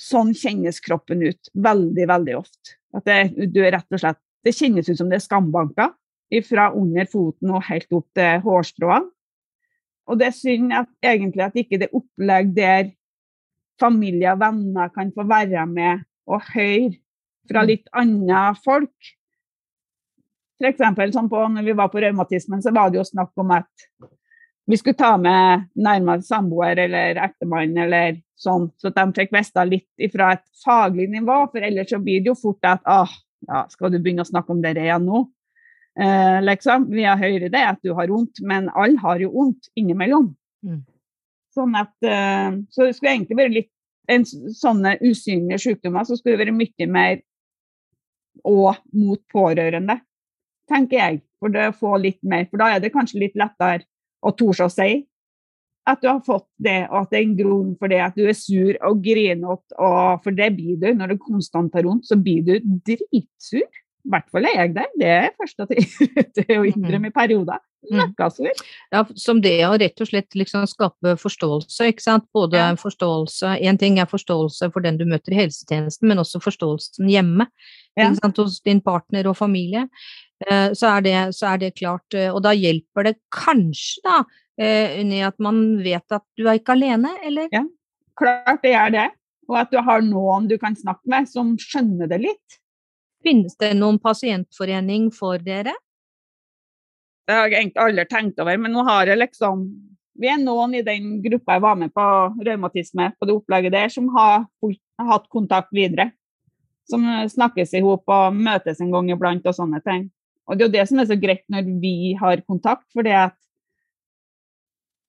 [0.00, 2.76] sånn kjennes kroppen ut veldig, veldig ofte.
[2.96, 5.92] At det, du er rett og slett, det kjennes ut som det er skambanker
[6.48, 9.10] fra under foten og helt opp til hårstråene.
[10.10, 12.88] Og det er synd at egentlig at ikke det opplegg der
[13.80, 16.96] familie og venner kan få være med og høre
[17.50, 17.68] fra mm.
[17.68, 19.12] litt andre folk.
[20.62, 21.14] F.eks.
[21.14, 23.86] sånn på, når vi var på revmatismen, så var det jo snakk om at
[24.70, 30.12] vi skulle ta med nærmere samboer eller ektemann eller sånn, så de fikk vite litt
[30.12, 31.40] fra et faglig nivå.
[31.50, 33.10] For ellers så blir det jo fort at ah,
[33.48, 35.24] ja, skal du begynne å snakke om det igjen nå?
[36.00, 36.86] Eh, liksom.
[36.94, 40.30] Vi har hørt det at du har vondt, men alle har jo vondt innimellom.
[40.62, 40.82] Mm.
[41.52, 43.72] Sånn at, eh, så det skulle egentlig være litt
[44.10, 47.20] en sånne usynlige sykdommer så skulle det være mye mer
[48.48, 49.98] og mot pårørende,
[50.70, 51.22] tenker jeg.
[51.42, 53.82] For å få litt mer, for da er det kanskje litt lettere
[54.22, 55.02] å tore å si
[55.90, 58.22] at du har fått det, og at det er en grunn for det, at du
[58.30, 59.74] er sur og grinete,
[60.22, 60.92] for det blir du.
[60.94, 62.54] Når du konstant har vondt, så blir du
[62.86, 63.66] dritsur.
[64.02, 64.86] I hvert fall er jeg det.
[64.98, 65.66] Det er første
[66.38, 67.62] til å innrømme i perioder.
[67.90, 68.50] Møkkasur.
[68.94, 72.28] Ja, som det å rett og slett liksom skape forståelse, ikke sant.
[72.34, 72.68] Både ja.
[72.78, 77.48] forståelse Én ting er forståelse for den du møter i helsetjenesten, men også forståelsen hjemme.
[77.98, 78.12] Ja.
[78.38, 79.88] Hos din partner og familie.
[80.46, 84.22] Eh, så er, det, så er det klart eh, Og da hjelper det kanskje, da,
[84.58, 87.50] eh, Unni, at man vet at du er ikke alene, eller?
[87.52, 87.62] Ja,
[88.18, 89.06] klart det gjør det.
[89.50, 92.60] Og at du har noen du kan snakke med som skjønner det litt.
[93.22, 95.74] Finnes det noen pasientforening for dere?
[97.26, 99.66] Det har jeg egentlig aldri tenkt over, men nå har jeg liksom
[100.22, 102.06] Vi er noen i den gruppa jeg var med på
[102.44, 104.44] revmatisme, på det opplegget der, som har,
[105.00, 106.10] hatt kontakt videre.
[106.84, 110.10] Som snakkes i hop og møtes en gang iblant og sånne ting.
[110.46, 113.38] Og det er jo det som er så greit når vi har kontakt, fordi at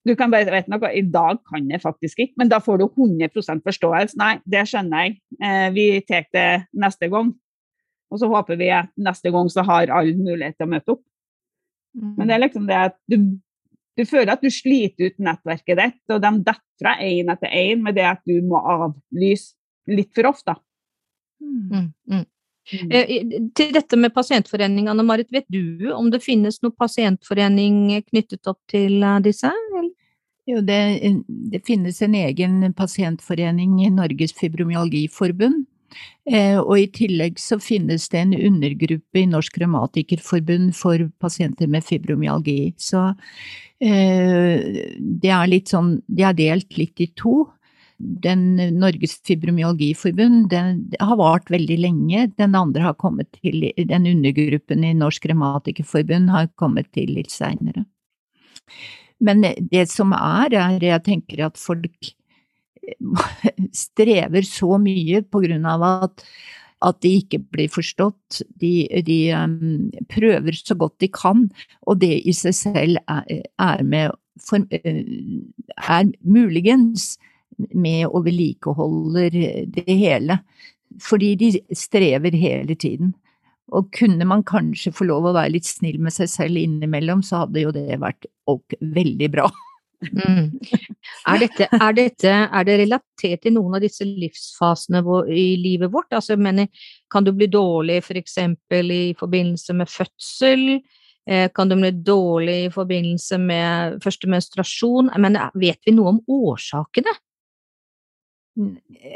[0.03, 2.85] du kan bare vet noe, I dag kan jeg faktisk ikke, men da får du
[2.89, 4.17] 100% forståelse.
[4.19, 5.15] Nei, det skjønner jeg.
[5.39, 7.31] Eh, vi tar det neste gang.
[8.11, 11.03] Og så håper vi at neste gang så har alle mulighet til å møte opp.
[11.93, 12.13] Mm.
[12.17, 13.17] Men det er liksom det at du,
[13.97, 17.83] du, føler at du sliter ut nettverket ditt, og de detter fra én etter én
[17.85, 19.53] med det at du må avlyse
[19.89, 20.55] litt for ofte.
[21.43, 21.67] Mm.
[21.69, 21.89] Mm.
[22.13, 22.29] mm.
[22.71, 23.09] Eh,
[23.51, 29.03] til dette med pasientforeningene, Marit, vet du om det finnes noen pasientforening knyttet opp til
[29.03, 29.51] eh, disse?
[30.47, 30.79] Jo, det,
[31.51, 35.65] det, finnes en egen pasientforening i Norges fibromyalgiforbund.
[36.25, 41.85] Eh, og i tillegg så finnes det en undergruppe i Norsk Revmatikerforbund for pasienter med
[41.87, 42.73] fibromyalgi.
[42.79, 43.09] Så
[43.83, 47.43] eh, det er litt sånn, de er delt litt i to.
[47.97, 52.25] Den Norges fibromyalgiforbund den har vart veldig lenge.
[52.39, 57.85] Den andre har kommet til, den undergruppen i Norsk Revmatikerforbund har kommet til litt seinere.
[59.23, 62.13] Men det som er, er jeg tenker at folk
[63.85, 66.25] strever så mye på grunn av at,
[66.83, 68.41] at de ikke blir forstått.
[68.61, 68.73] De,
[69.07, 71.47] de um, prøver så godt de kan,
[71.87, 75.03] og det i seg selv er, er med for, eh,
[75.77, 77.17] er muligens
[77.73, 79.35] med og vedlikeholder
[79.73, 80.39] det hele.
[81.01, 83.13] Fordi de strever hele tiden.
[83.73, 87.45] Og kunne man kanskje få lov å være litt snill med seg selv innimellom, så
[87.45, 88.27] hadde jo det vært
[88.81, 89.47] veldig bra.
[90.11, 90.49] Mm.
[91.27, 96.11] Er, dette, er, dette, er, det relatert til noen av disse livsfasene i livet vårt?
[96.15, 96.67] Altså, mener,
[97.11, 98.37] kan du bli dårlig f.eks.
[98.67, 100.65] For i forbindelse med fødsel?
[101.29, 105.13] Eh, kan du bli dårlig i forbindelse med første menstruasjon?
[105.23, 107.15] Men vet vi noe om årsakene?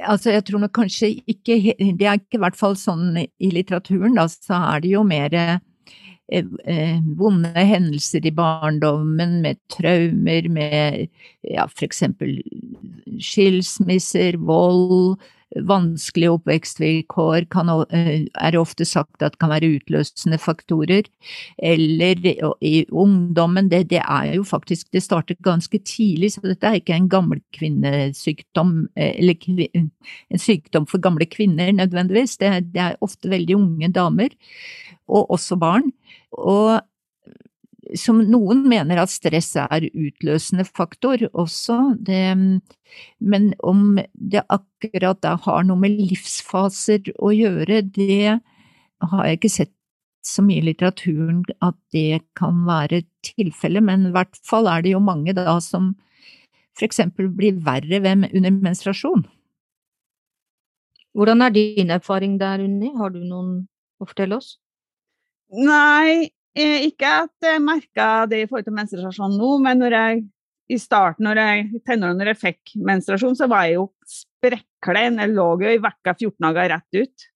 [0.08, 4.16] Altså, jeg tror nok kanskje ikke Det er ikke i hvert fall sånn i litteraturen,
[4.18, 5.36] da, så er det jo mer
[7.18, 11.08] vonde hendelser i barndommen, med traumer, med
[11.48, 12.42] ja, for eksempel
[13.24, 15.18] skilsmisser, vold,
[15.68, 21.08] vanskelige oppvekstvilkår kan, er ofte sagt at kan være utløsende faktorer.
[21.58, 22.22] Eller
[22.62, 26.98] i ungdommen, det, det, er jo faktisk Det starter ganske tidlig, så dette er ikke
[26.98, 32.38] en gammel kvinnesykdom, eller en sykdom for gamle kvinner nødvendigvis.
[32.38, 34.30] Det, det er ofte veldig unge damer,
[35.08, 35.92] og også barn.
[36.32, 36.82] Og
[37.96, 42.36] som noen mener at stress er utløsende faktor også, det,
[43.20, 48.38] men om det akkurat da har noe med livsfaser å gjøre, det
[49.04, 49.74] har jeg ikke sett
[50.28, 54.94] så mye i litteraturen at det kan være tilfellet, men i hvert fall er det
[54.96, 55.94] jo mange da som
[56.78, 59.26] for eksempel blir verre ved, under menstruasjon.
[61.18, 62.92] Hvordan er din erfaring der, Unni?
[62.94, 63.64] Har du noen
[63.98, 64.58] å fortelle oss?
[65.50, 70.26] Nei, ikke at jeg merka det i forhold til menstruasjon nå, men jeg
[70.68, 75.20] i starten, når jeg, tenårene, når jeg fikk menstruasjon, så var jeg jo sprekklein.
[75.22, 77.28] Jeg lå jo i vekka 14 dager rett ut.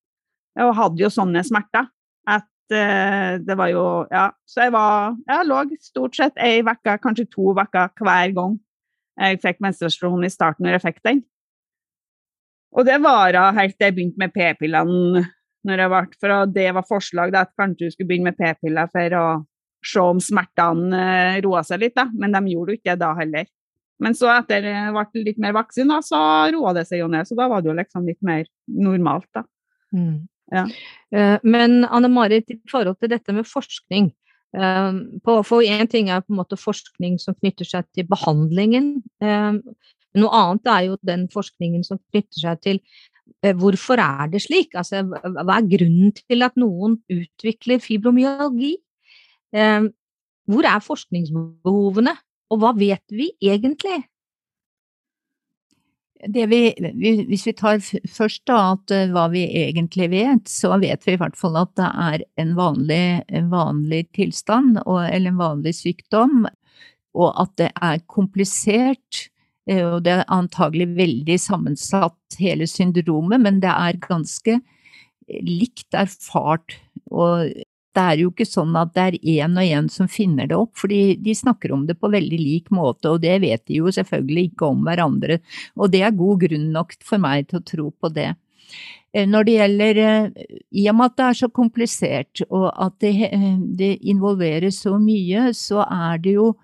[0.65, 1.88] Og hadde jo sånne smerter.
[2.28, 4.26] At uh, det var jo Ja.
[4.45, 8.59] Så jeg var Jeg lå stort sett ei uke, kanskje to uker hver gang
[9.22, 11.22] jeg fikk menstruasjon i starten når jeg fikk den.
[12.72, 15.26] Og det vara helt til jeg begynte med p-pillene
[15.68, 18.89] når jeg ble, for det var forslag da, at kanskje du skulle begynne med p-piller
[18.91, 19.26] for å
[19.86, 22.07] se om smertene eh, roa seg litt, da.
[22.14, 23.49] men de gjorde jo ikke det da heller.
[24.01, 26.22] Men så etter jeg ble litt mer voksen, så
[26.55, 27.28] roa det seg jo ned.
[27.30, 29.43] Så da var det jo liksom litt mer normalt, da.
[29.93, 30.24] Mm.
[30.51, 30.66] Ja.
[31.14, 34.09] Eh, men Anne Marit, i forhold til dette med forskning
[34.57, 38.97] eh, For én ting er på en måte forskning som knytter seg til behandlingen.
[40.18, 44.76] Noe annet er jo den forskningen som knytter seg til eh, hvorfor er det slik?
[44.78, 48.76] Altså, hva er grunnen til at noen utvikler fibromyalgi?
[49.52, 49.90] Eh,
[50.52, 52.16] hvor er forskningsbehovene,
[52.52, 54.02] og hva vet vi egentlig?
[56.22, 56.60] Vi,
[57.26, 61.22] hvis vi tar først da at uh, hva vi egentlig vet, så vet vi i
[61.22, 66.46] hvert fall at det er en vanlig, en vanlig tilstand, eller en vanlig sykdom,
[67.18, 69.31] og at det er komplisert.
[69.72, 74.59] Uh, og det er antagelig veldig sammensatt, hele syndromet, men det er ganske
[75.32, 76.76] likt erfart.
[77.11, 77.51] Og
[77.91, 80.74] det er jo ikke sånn at det er én og én som finner det opp,
[80.80, 84.51] fordi de snakker om det på veldig lik måte, og det vet de jo selvfølgelig
[84.51, 85.41] ikke om hverandre,
[85.76, 88.32] og det er god grunn nok for meg til å tro på det.
[89.11, 92.99] Eh, når det gjelder, eh, i og med at det er så komplisert, og at
[93.03, 96.55] det, eh, det involverer så mye, så er det jo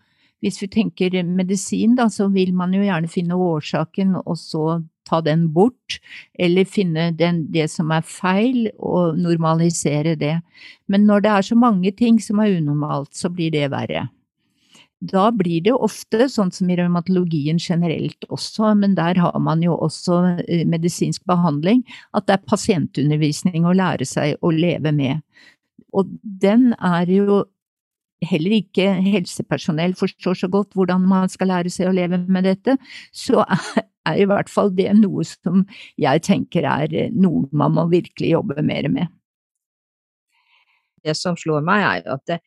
[0.43, 5.21] hvis vi tenker medisin, da, så vil man jo gjerne finne årsaken, og så ta
[5.23, 5.99] den bort,
[6.39, 10.35] eller finne den, det som er feil, og normalisere det.
[10.91, 14.07] Men når det er så mange ting som er unormalt, så blir det verre.
[14.97, 19.75] Da blir det ofte, sånn som i revmatologien generelt også, men der har man jo
[19.77, 21.83] også eh, medisinsk behandling,
[22.17, 25.21] at det er pasientundervisning å lære seg å leve med.
[25.93, 26.09] Og
[26.41, 27.43] den er jo
[28.26, 32.78] heller ikke helsepersonell forstår så godt hvordan man skal lære seg å leve med dette,
[33.13, 33.43] så
[34.07, 35.65] er i hvert fall det noe som
[35.99, 39.13] jeg tenker er eh, noe man må virkelig jobbe mer med.
[41.05, 42.39] Det som slår meg, er at det,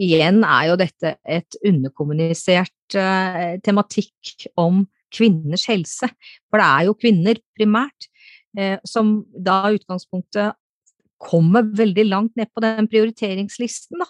[0.00, 6.08] igjen er jo dette et underkommunisert uh, tematikk om kvinners helse.
[6.48, 8.08] For det er jo kvinner primært
[8.56, 10.56] uh, som da utgangspunktet
[11.22, 14.02] kommer veldig langt ned på den prioriteringslisten.
[14.02, 14.08] Da.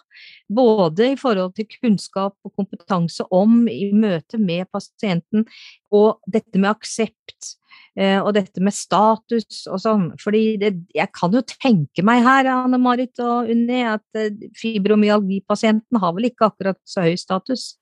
[0.49, 5.47] Både i forhold til kunnskap og kompetanse om i møte med pasienten,
[5.95, 7.57] og dette med aksept.
[7.97, 10.11] Eh, og dette med status og sånn.
[10.21, 16.01] Fordi det, jeg kan jo tenke meg her, Anne Marit og Unni, at eh, fibromyalgipasienten
[16.03, 17.75] har vel ikke akkurat så høy status?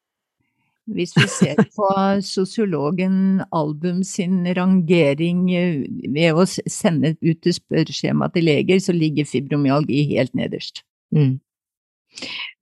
[0.84, 1.88] Hvis vi ser på
[2.20, 9.28] sosiologen Album sin rangering eh, ved å sende ut et spørreskjema til leger, så ligger
[9.28, 10.84] fibromyalgi helt nederst.
[11.14, 11.38] Mm.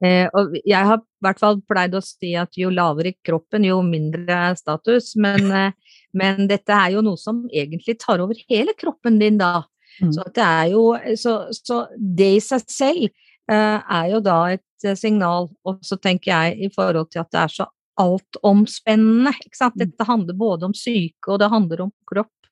[0.05, 3.81] Eh, og jeg har i hvert fall pleid å si at jo lavere kroppen, jo
[3.87, 5.13] mindre status.
[5.17, 9.65] Men, eh, men, dette er jo noe som egentlig tar over hele kroppen din da.
[10.01, 10.13] Mm.
[10.15, 10.87] Så, det er jo,
[11.21, 13.05] så, så, det i seg selv
[13.51, 15.51] eh, er jo da et eh, signal.
[15.69, 17.71] Og så tenker jeg i forhold til at det er så
[18.01, 19.35] altomspennende.
[19.45, 19.77] Ikke sant?
[19.77, 19.85] Mm.
[19.85, 22.51] Dette handler både om syke, og det handler om kropp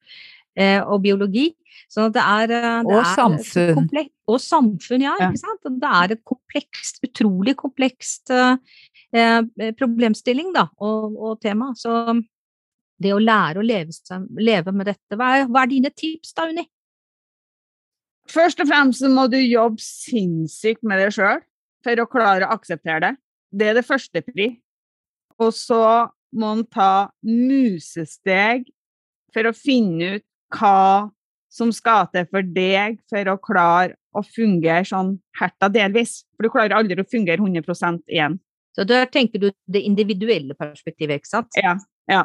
[0.59, 1.51] eh, og biologi.
[1.91, 4.11] Sånn at det er, eh, det og er samfunn.
[4.31, 5.15] Og samfunn, ja.
[5.19, 5.71] Ikke sant?
[5.83, 8.59] Det er et komplekst, utrolig komplekst eh,
[9.17, 11.73] eh, problemstilling da, og, og, tema.
[11.79, 11.95] Så
[13.01, 16.51] det å lære å leve, leve med dette, hva er, hva er dine tips da,
[16.51, 16.67] Unni?
[18.31, 21.41] Først og fremst må du jobbe sinnssykt med deg sjøl
[21.83, 23.15] for å klare å akseptere det.
[23.51, 24.53] Det er det første pri.
[25.41, 25.85] Og så
[26.37, 28.69] må en ta musesteg
[29.35, 30.27] for å finne ut
[30.59, 31.09] hva
[31.51, 36.21] som skal til for deg for å klare å fungere sånn herta delvis.
[36.35, 38.39] For du klarer aldri å fungere 100 igjen.
[38.77, 41.59] Så der tenker du det individuelle perspektivet, ikke sant?
[41.59, 41.75] Ja.
[42.11, 42.25] ja.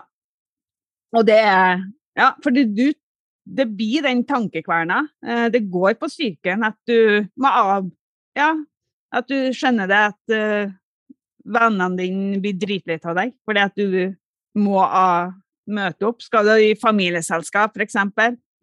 [1.15, 1.85] Og det er
[2.15, 2.63] Ja, for du,
[3.43, 5.01] det blir den tankekverna.
[5.25, 7.89] Eh, det går på psyken at du må av
[8.37, 8.53] Ja,
[9.11, 10.71] at du skjønner det at eh,
[11.45, 14.15] vennene dine blir dritlei av deg fordi at du
[14.59, 14.81] må
[15.65, 16.23] møte opp.
[16.23, 17.97] Skal du i familieselskap, f.eks.,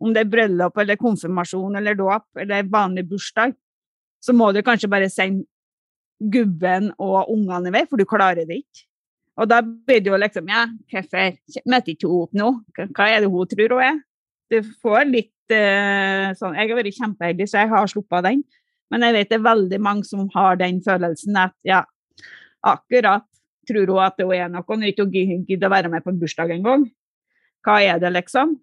[0.03, 3.55] om det er bryllup eller konfirmasjon eller dåp eller vanlig bursdag,
[4.23, 5.47] så må du kanskje bare sende
[6.33, 8.87] gubben og ungene vei, for du klarer det ikke.
[9.41, 11.39] Og da blir det jo liksom Ja, hvorfor
[11.71, 12.49] møter ikke hun opp nå?
[12.93, 14.03] Hva er det hun tror hun er?
[14.53, 18.43] Du får litt uh, sånn Jeg har vært kjempeheldig, så jeg har sluppet den.
[18.93, 21.81] Men jeg vet det er veldig mange som har den følelsen at ja,
[22.63, 23.27] akkurat
[23.69, 26.51] tror hun at hun er noe, hun ikke gidder å være med på en bursdag
[26.57, 26.89] engang.
[27.63, 28.57] Hva er det, liksom?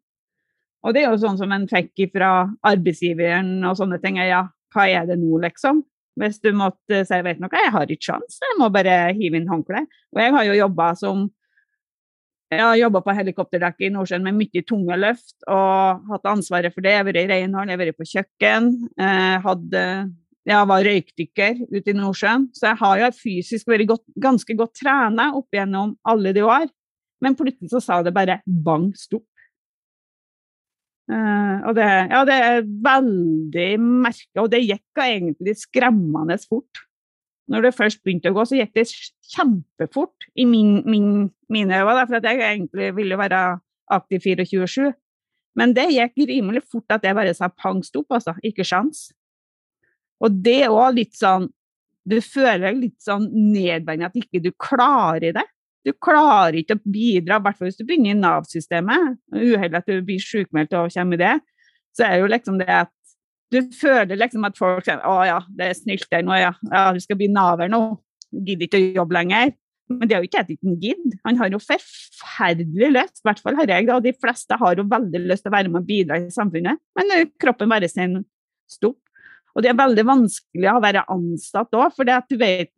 [0.84, 4.20] Og det er jo sånn som en fikk fra arbeidsgiveren og sånne ting.
[4.24, 5.84] Ja, hva er det nå, liksom?
[6.20, 9.48] Hvis du måtte si vet noe, jeg har ikke sjans, jeg må bare hive inn
[9.48, 9.88] håndkleet.
[10.16, 11.28] Og jeg har jo jobba som
[12.50, 16.82] jeg har jobba på helikopterdekket i Nordsjøen med mye tunge løft og hatt ansvaret for
[16.82, 16.96] det.
[16.96, 18.70] Jeg har vært i renhold, jeg har vært på kjøkken.
[18.98, 19.84] Eh, hadde
[20.50, 24.76] jeg var røykdykker ute i Nordsjøen, så jeg har jo fysisk vært godt, ganske godt
[24.82, 26.70] trena opp gjennom alle de år.
[27.24, 29.28] Men plutselig så sa det bare bang, stopp.
[31.10, 36.86] Uh, og det, ja, det er veldig merka, og det gikk egentlig skremmende fort.
[37.50, 38.86] Når det først begynte å gå, så gikk det
[39.34, 43.42] kjempefort i min, min, mine øyne, for jeg egentlig ville være
[43.90, 44.92] aktiv 24-7.
[45.58, 48.38] Men det gikk rimelig fort at jeg bare sa pang stopp, altså.
[48.46, 49.10] Ikke sjans.
[50.24, 51.48] Og det er òg litt sånn
[52.10, 55.46] Du føler deg litt sånn nedverdigende at ikke du klarer det.
[55.86, 59.20] Du klarer ikke å bidra, i hvert fall hvis du begynner i Nav-systemet.
[59.36, 61.36] Uheldig at du blir sjukmeldt og kommer i det.
[61.94, 62.94] Så er det jo liksom det at
[63.54, 66.52] du føler liksom at folk sier å ja, det er snilt der nå, ja.
[66.70, 66.84] ja.
[66.96, 67.82] Du skal bli Nav-er nå.
[68.30, 69.54] Gidder ikke å jobbe lenger.
[69.90, 71.18] Men det er jo ikke at han gidder.
[71.26, 73.96] Han har jo forferdelig lyst, i hvert fall har jeg det.
[73.96, 76.82] Og de fleste har jo veldig lyst til å være med og bidra i samfunnet,
[77.00, 78.20] men kroppen bare sier
[78.70, 79.00] stopp.
[79.56, 82.72] Og det er veldig vanskelig å være ansatt òg, for du vet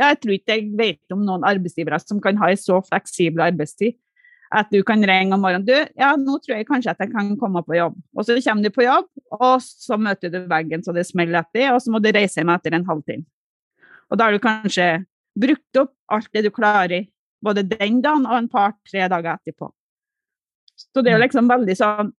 [0.00, 3.98] Jeg tror ikke jeg vet om noen arbeidsgivere som kan ha en så fleksibel arbeidstid
[4.52, 5.64] at du kan ringe om morgenen.
[5.64, 7.96] Du, ja, nå tror jeg kanskje at jeg kan komme på jobb.
[8.16, 9.08] Og så kommer du på jobb,
[9.38, 12.52] og så møter du veggen så det smeller etter, og så må du reise hjem
[12.52, 13.24] etter en halvtime.
[14.12, 14.88] Og da har du kanskje
[15.40, 17.08] brukt opp alt det du klarer
[17.42, 19.70] både den dagen og en par-tre dager etterpå.
[20.76, 21.26] Så det er jo mm.
[21.26, 22.12] liksom veldig sånn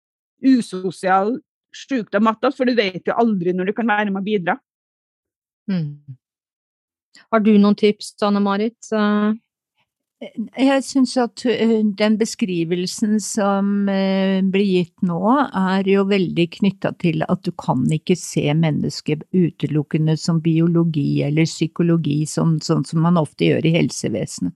[0.42, 1.34] usosial
[1.76, 4.58] sykdom matta, for du vet jo aldri når du kan være med å bidra.
[5.70, 6.18] Mm.
[7.32, 8.92] Har du noen tips, Anne Marit?
[10.22, 15.18] Jeg syns at eh, den beskrivelsen som eh, blir gitt nå,
[15.58, 21.48] er jo veldig knytta til at du kan ikke se mennesket utelukkende som biologi eller
[21.48, 24.54] psykologi, sånn, sånn som man ofte gjør i helsevesenet.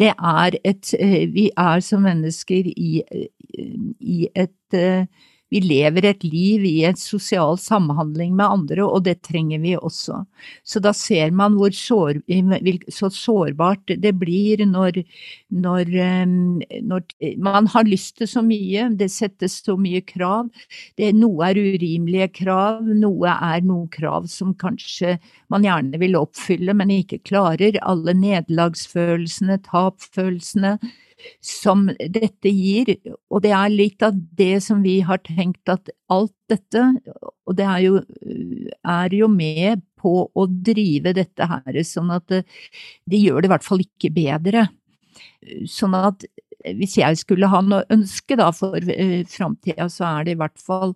[0.00, 3.04] Det er et eh, Vi er som mennesker i,
[4.00, 4.80] i et
[5.54, 10.24] vi lever et liv i en sosial samhandling med andre, og det trenger vi også.
[10.66, 12.18] Så da ser man hvor sår,
[12.90, 14.98] så sårbart det blir når,
[15.54, 15.92] når,
[16.82, 17.06] når,
[17.38, 20.50] man har lyst til så mye, det settes så mye krav.
[20.98, 25.20] Det, noe er urimelige krav, noe er noen krav som kanskje
[25.54, 27.78] man gjerne vil oppfylle, men ikke klarer.
[27.86, 30.78] Alle nederlagsfølelsene, tapfølelsene
[31.44, 32.94] som dette gir,
[33.30, 36.84] og det er litt av det som vi har tenkt at alt dette,
[37.46, 37.98] og det er jo,
[38.84, 42.44] er jo med på å drive dette her, sånn at det,
[43.08, 44.66] det gjør det i hvert fall ikke bedre.
[45.70, 46.26] Sånn at
[46.64, 50.60] hvis jeg skulle ha noe ønske da for uh, framtida, så er det i hvert
[50.60, 50.94] fall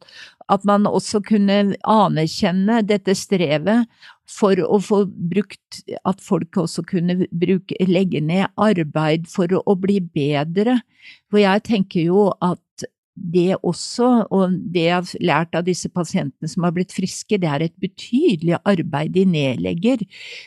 [0.49, 3.85] at man også kunne anerkjenne dette strevet
[4.29, 10.01] for å få brukt At folk også kunne bruke, legge ned arbeid for å, bli
[10.01, 10.81] bedre.
[11.31, 16.51] For jeg tenker jo at det også, og det jeg har lært av disse pasientene
[16.51, 20.05] som har blitt friske, det er et betydelig arbeid de nedlegger.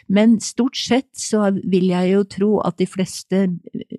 [0.07, 3.43] Men stort sett så vil jeg jo tro at de fleste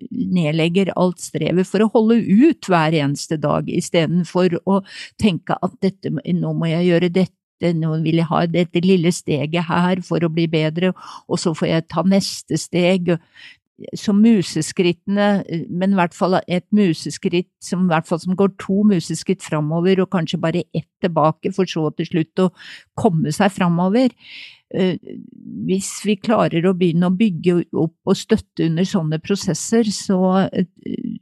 [0.09, 4.81] nedlegger alt strevet for å holde ut hver eneste dag, istedenfor å
[5.21, 7.37] tenke at dette, nå må jeg gjøre dette
[7.71, 10.91] nå vil jeg ha dette lille steget her for å bli bedre,
[11.27, 13.15] og så får jeg ta neste steg
[13.97, 20.03] Så museskrittene, men i hvert fall et museskritt som, fall som går to museskritt framover
[20.03, 22.51] og kanskje bare ett tilbake, for så til slutt å
[22.95, 24.13] komme seg framover.
[24.73, 24.97] Eh,
[25.67, 30.17] hvis vi klarer å begynne å bygge opp og støtte under sånne prosesser, så,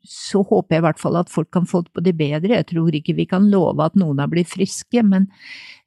[0.08, 2.56] så håper jeg i hvert fall at folk kan få det bedre.
[2.56, 5.28] Jeg tror ikke vi kan love at noen har blitt friske, men,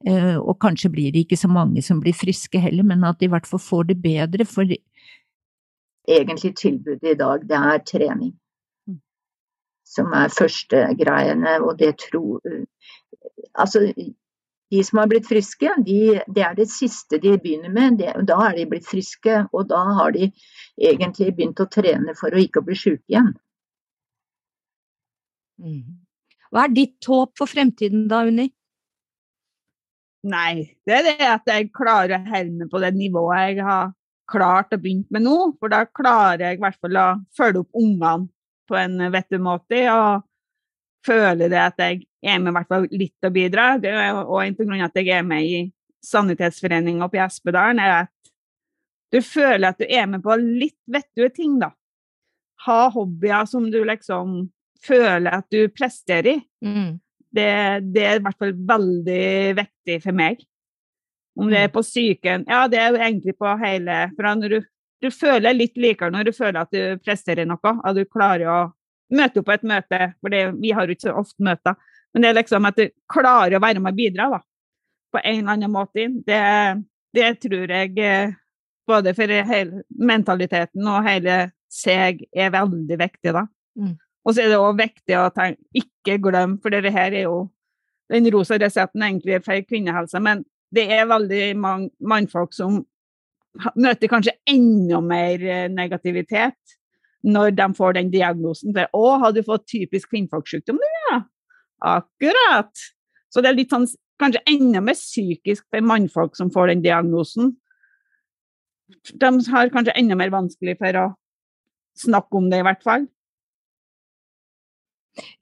[0.04, 3.30] eh, og kanskje blir det ikke så mange som blir friske heller, men at de
[3.30, 4.44] i hvert fall får det bedre.
[4.44, 4.68] for
[6.06, 8.34] egentlig tilbudet i dag, det er trening.
[8.86, 9.00] Mm.
[9.88, 12.40] Som er førstegreiene, og det tror
[13.54, 13.94] Altså,
[14.74, 15.98] de som har blitt friske, de,
[16.34, 18.00] det er det siste de begynner med.
[18.00, 20.30] Det, da er de blitt friske, og da har de
[20.80, 23.30] egentlig begynt å trene for å ikke bli syke igjen.
[25.62, 26.00] Mm.
[26.50, 28.48] Hva er ditt håp for fremtiden da, Unni?
[30.24, 33.92] Nei, det er det at jeg klarer å holde på det nivået jeg har
[34.30, 35.36] klart å begynne med nå.
[35.60, 38.30] For da klarer jeg i hvert fall å følge opp ungene
[38.70, 39.82] på en vettig måte.
[39.92, 40.24] Og
[41.04, 43.74] føle det at jeg er med i hvert fall litt å bidra.
[43.76, 45.62] En grunn at jeg er med i
[46.04, 48.14] Sanitetsforeningen oppe i Espedalen, er at
[49.14, 51.70] du føler at du er med på litt vettige ting, da.
[52.66, 54.48] Ha hobbyer som du liksom
[54.84, 56.36] føler at du presterer i.
[56.64, 56.98] Mm.
[57.34, 57.50] Det,
[57.94, 60.42] det, er i hvert fall veldig viktig for meg.
[61.38, 61.74] Om det er mm.
[61.74, 64.60] på psyken Ja, det er egentlig på hele For når du,
[65.02, 68.58] du føler litt likere når du føler at du presterer noe, at du klarer å
[69.14, 71.74] møte opp på et møte, for det, vi har jo ikke så ofte møter,
[72.14, 74.40] men det er liksom at du klarer å være med og bidra, da.
[75.14, 76.06] På en eller annen måte.
[76.26, 76.40] Det,
[77.14, 78.34] det tror jeg eh,
[78.86, 81.38] både for hele mentaliteten og hele
[81.74, 83.44] seg er veldig viktig, da.
[83.78, 83.96] Mm.
[84.24, 87.44] Og så er det òg viktig å tenke, ikke glemme, for dette her er jo
[88.12, 90.44] den rosa resepten egentlig for kvinnehelse, men
[90.74, 92.82] det er veldig mange mannfolk som
[93.78, 96.78] møter kanskje enda mer eh, negativitet
[97.24, 98.74] når de får den diagnosen.
[98.76, 101.22] For 'Å, har du fått typisk kvinnfolksykdom', ja?'
[101.84, 102.72] Akkurat.
[103.32, 103.88] Så det er litt sånn,
[104.20, 107.54] kanskje enda mer psykisk for mannfolk som får den diagnosen.
[109.20, 111.08] De har kanskje enda mer vanskelig for å
[111.98, 113.08] snakke om det, i hvert fall.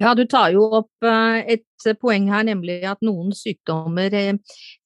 [0.01, 4.35] Ja, du tar jo opp eh, et poeng her, nemlig at noen sykdommer eh,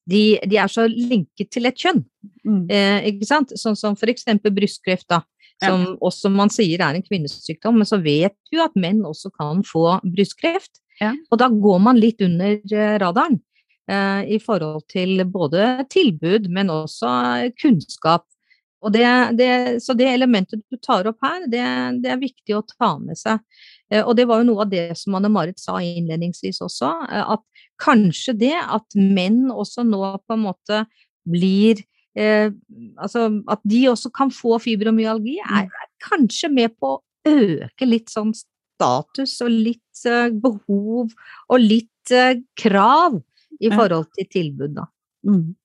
[0.07, 2.05] de, de er så linket til et kjønn.
[2.47, 2.61] Mm.
[2.71, 3.51] Eh, ikke sant?
[3.59, 4.29] Sånn som f.eks.
[4.47, 5.23] brystkreft, da.
[5.57, 5.93] Som ja.
[6.05, 9.97] også man sier er en kvinnesykdom, men så vet du at menn også kan få
[10.05, 10.79] brystkreft.
[11.01, 11.13] Ja.
[11.31, 13.37] Og da går man litt under eh, radaren
[13.91, 17.11] eh, i forhold til både tilbud, men også
[17.61, 18.25] kunnskap.
[18.85, 19.05] Og det,
[19.39, 19.49] det,
[19.83, 21.63] så det elementet du tar opp her, det,
[22.03, 23.41] det er viktig å ta med seg.
[23.91, 27.65] Eh, og det var jo noe av det som Anne-Marit sa innledningsvis også, eh, at
[27.81, 30.83] kanskje det at menn også nå på en måte
[31.27, 31.81] blir
[32.17, 32.49] eh,
[32.97, 38.11] Altså at de også kan få fibromyalgi, er, er, kanskje med på å øke litt
[38.13, 38.31] sånn
[38.77, 41.13] status og litt uh, behov
[41.49, 43.19] og litt uh, krav
[43.57, 44.85] i forhold til tilbud, da.
[45.27, 45.55] Mm.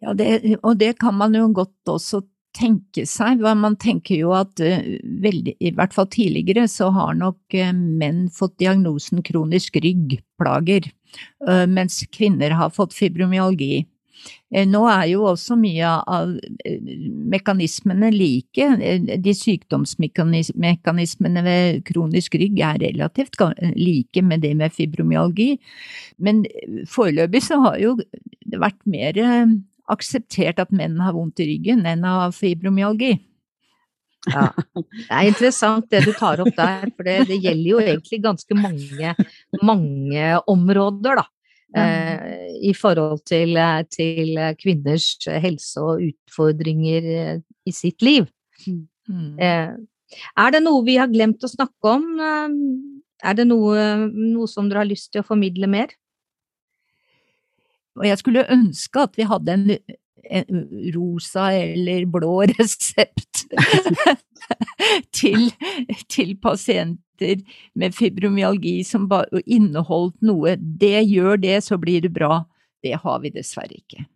[0.00, 0.28] Ja, det,
[0.62, 2.22] og det kan man jo godt også
[2.56, 3.42] tenke seg.
[3.42, 4.86] Man tenker jo at uh,
[5.22, 10.88] veldig, i hvert fall tidligere, så har nok menn fått diagnosen kronisk ryggplager,
[11.66, 13.82] mens kvinner har fått fibromyalgi.
[14.50, 16.32] Nå er jo også mye av
[17.30, 18.66] mekanismene like.
[19.22, 23.38] De sykdomsmekanismene ved kronisk rygg er relativt
[23.78, 25.50] like med det med fibromyalgi.
[26.18, 26.42] Men
[26.90, 29.14] foreløpig så har jo det vært mer
[29.90, 33.16] akseptert at menn har vondt i ryggen enn av fibromyalgi.
[34.28, 38.20] Ja, Det er interessant det du tar opp der, for det, det gjelder jo egentlig
[38.24, 39.14] ganske mange,
[39.64, 41.24] mange områder, da.
[41.76, 43.54] Eh, I forhold til,
[43.94, 48.26] til, kvinners helse og utfordringer eh, i sitt liv.
[48.66, 49.38] Mm.
[49.38, 49.76] Eh,
[50.44, 52.06] er det noe vi har glemt å snakke om?
[52.18, 52.58] Eh,
[53.30, 55.94] er det noe, noe som dere har lyst til å formidle mer?
[57.98, 59.66] Og jeg skulle ønske at vi hadde en
[60.94, 63.44] rosa eller blå resept
[65.20, 65.50] til,
[66.08, 67.42] til, pasienter
[67.74, 69.08] med fibromyalgi som
[69.46, 70.56] inneholdt noe.
[70.56, 72.44] Det gjør det, så blir det bra.
[72.82, 74.06] Det har vi dessverre ikke.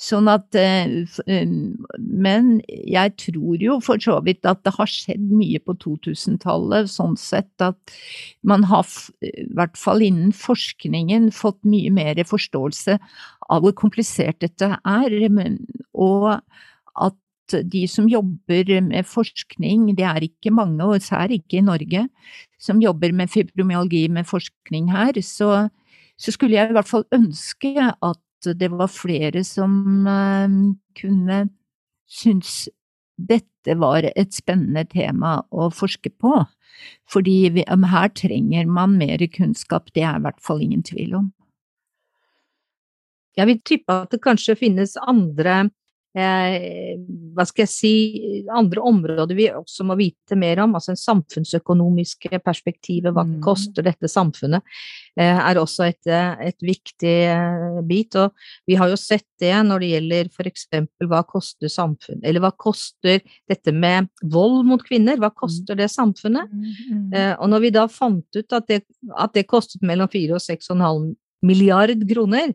[0.00, 0.90] Sånn at eh,
[1.30, 1.52] eh,
[1.98, 7.16] Men jeg tror jo for så vidt at det har skjedd mye på 2000-tallet, sånn
[7.20, 7.94] sett at
[8.42, 8.88] man har,
[9.24, 12.98] i hvert fall innen forskningen, fått mye mer forståelse
[13.50, 15.16] av hvor komplisert dette er,
[15.94, 17.16] og at
[17.66, 22.06] de som jobber med forskning, det er ikke mange, og sær ikke i Norge,
[22.62, 25.68] som jobber med fibromyalgi med forskning her, så,
[26.20, 30.54] så skulle jeg i hvert fall ønske at det var flere som eh,
[31.00, 31.40] kunne
[32.10, 32.68] synes
[33.20, 36.38] dette var et spennende tema å forske på.
[37.10, 41.28] Fordi vi, her trenger man mer kunnskap, det er i hvert fall ingen tvil om.
[43.36, 45.70] Jeg vil tippe at det kanskje finnes andre eh,
[46.10, 47.92] hva skal jeg si,
[48.50, 50.74] andre områder vi også må vite mer om.
[50.74, 53.36] Altså en samfunnsøkonomiske perspektivet, hva mm.
[53.44, 54.66] koster dette samfunnet,
[55.14, 58.18] eh, er også et, et viktig eh, bit.
[58.18, 58.34] Og
[58.66, 60.66] vi har jo sett det når det gjelder f.eks.
[61.06, 66.50] hva koster samfunn, eller hva koster dette med vold mot kvinner, hva koster det samfunnet?
[66.50, 67.08] Mm, mm.
[67.14, 68.82] Eh, og når vi da fant ut at det,
[69.14, 71.12] at det kostet mellom 4 og 6,5
[71.46, 72.50] milliard kroner,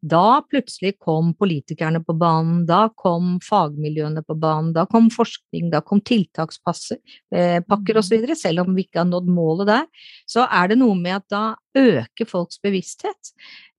[0.00, 5.80] da plutselig kom politikerne på banen, da kom fagmiljøene på banen, da kom forskning, da
[5.82, 6.98] kom tiltakspakker
[7.34, 7.62] eh,
[7.98, 8.14] osv.
[8.22, 8.34] Mm.
[8.38, 9.88] Selv om vi ikke har nådd målet der,
[10.28, 11.42] så er det noe med at da
[11.78, 13.32] øker folks bevissthet,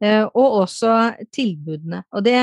[0.03, 0.95] eh, og også
[1.35, 2.03] tilbudene.
[2.11, 2.39] Og det,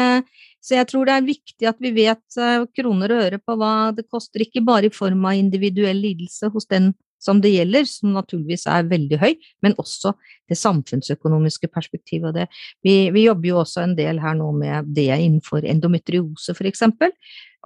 [0.64, 3.74] så jeg tror det er viktig at vi vet eh, kroner og øre på hva
[3.96, 8.14] det koster, ikke bare i form av individuell lidelse hos den som det gjelder, som
[8.14, 10.14] naturligvis er veldig høy, men også
[10.50, 12.36] det samfunnsøkonomiske perspektivet.
[12.36, 12.48] Det.
[12.86, 16.84] Vi, vi, jobber jo også en del her nå med det innenfor endometriose, f.eks.,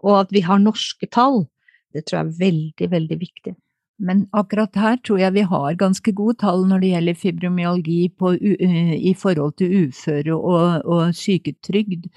[0.01, 1.44] og at vi har norske tall.
[1.92, 3.57] Det tror jeg er veldig, veldig viktig.
[4.01, 8.32] Men akkurat her tror jeg vi har ganske gode tall når det gjelder fibromyalgi på,
[8.40, 12.09] i forhold til uføre og, og syketrygd.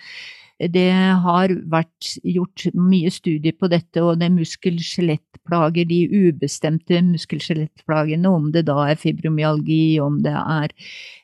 [0.71, 0.91] Det
[1.23, 8.51] har vært gjort mye studier på dette, og det er muskel-skjelettplager, de ubestemte muskel-skjelettplagene, om
[8.53, 10.75] det da er fibromyalgi, om det er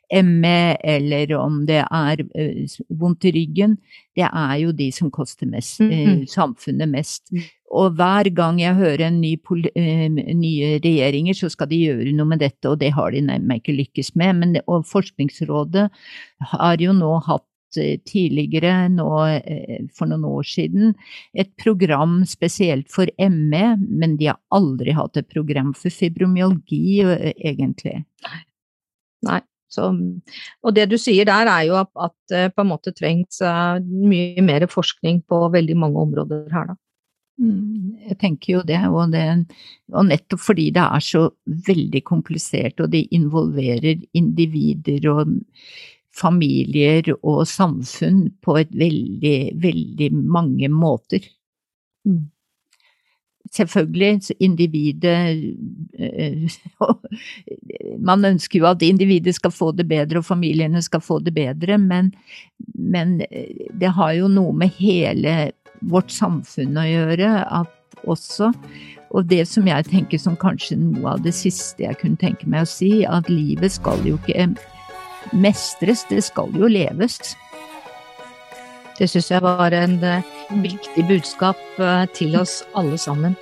[0.10, 3.78] ME eller om det er uh, vondt i ryggen,
[4.18, 6.26] det er jo de som koster mest, mm -hmm.
[6.26, 7.32] samfunnet mest.
[7.32, 7.44] Mm.
[7.72, 12.26] Og hver gang jeg hører en ny uh, nye regjeringer, så skal de gjøre noe
[12.26, 14.34] med dette, og det har de nærmest ikke lykkes med.
[14.34, 15.90] Men, og Forskningsrådet
[16.42, 20.96] har jo nå hatt Eh, tidligere, nå eh, for noen år siden,
[21.34, 27.32] et program spesielt for ME, men de har aldri hatt et program for fibromyalgi, eh,
[27.52, 28.04] egentlig.
[29.28, 29.42] Nei.
[29.70, 29.86] Så,
[30.66, 33.38] og det du sier der er jo at, at det på en måte trengs
[33.86, 36.80] mye mer forskning på veldig mange områder her, da.
[37.40, 39.24] Mm, jeg tenker jo det og, det,
[39.96, 41.22] og nettopp fordi det er så
[41.70, 45.38] veldig komplisert, og det involverer individer og
[46.20, 51.26] familier og samfunn på et veldig, veldig mange måter.
[52.08, 52.28] Mm
[53.54, 55.44] selvfølgelig individet
[56.00, 56.52] eh,
[58.10, 61.78] Man ønsker jo at individet skal få det bedre og familiene skal få det bedre,
[61.78, 62.14] men,
[62.74, 65.52] men eh, det har jo noe med hele
[65.82, 67.76] vårt samfunn å gjøre at
[68.08, 68.52] også.
[69.10, 72.68] Og det som jeg tenker som kanskje noe av det siste jeg kunne tenke meg
[72.68, 74.38] å si, at livet skal jo ikke
[75.34, 77.20] mestres, det skal jo leves.
[79.00, 80.26] Det syns jeg var en uh,
[80.64, 83.38] viktig budskap uh, til oss alle sammen.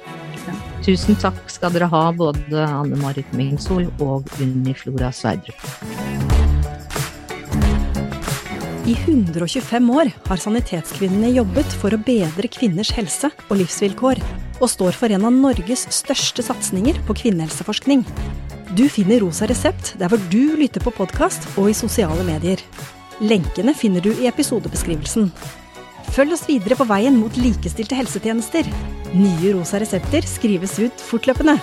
[0.86, 5.66] Tusen takk skal dere ha, både Anne Marit Mingsol og Unni Flora Sverdrup.
[8.88, 14.22] I 125 år har Sanitetskvinnene jobbet for å bedre kvinners helse og livsvilkår,
[14.62, 18.06] og står for en av Norges største satsinger på kvinnehelseforskning.
[18.76, 22.60] Du finner Rosa resept der hvor du lytter på podkast og i sosiale medier.
[23.24, 25.30] Lenkene finner du i episodebeskrivelsen.
[26.12, 28.68] Følg oss videre på veien mot likestilte helsetjenester.
[29.16, 31.56] Nye rosa resepter skrives ut fortløpende.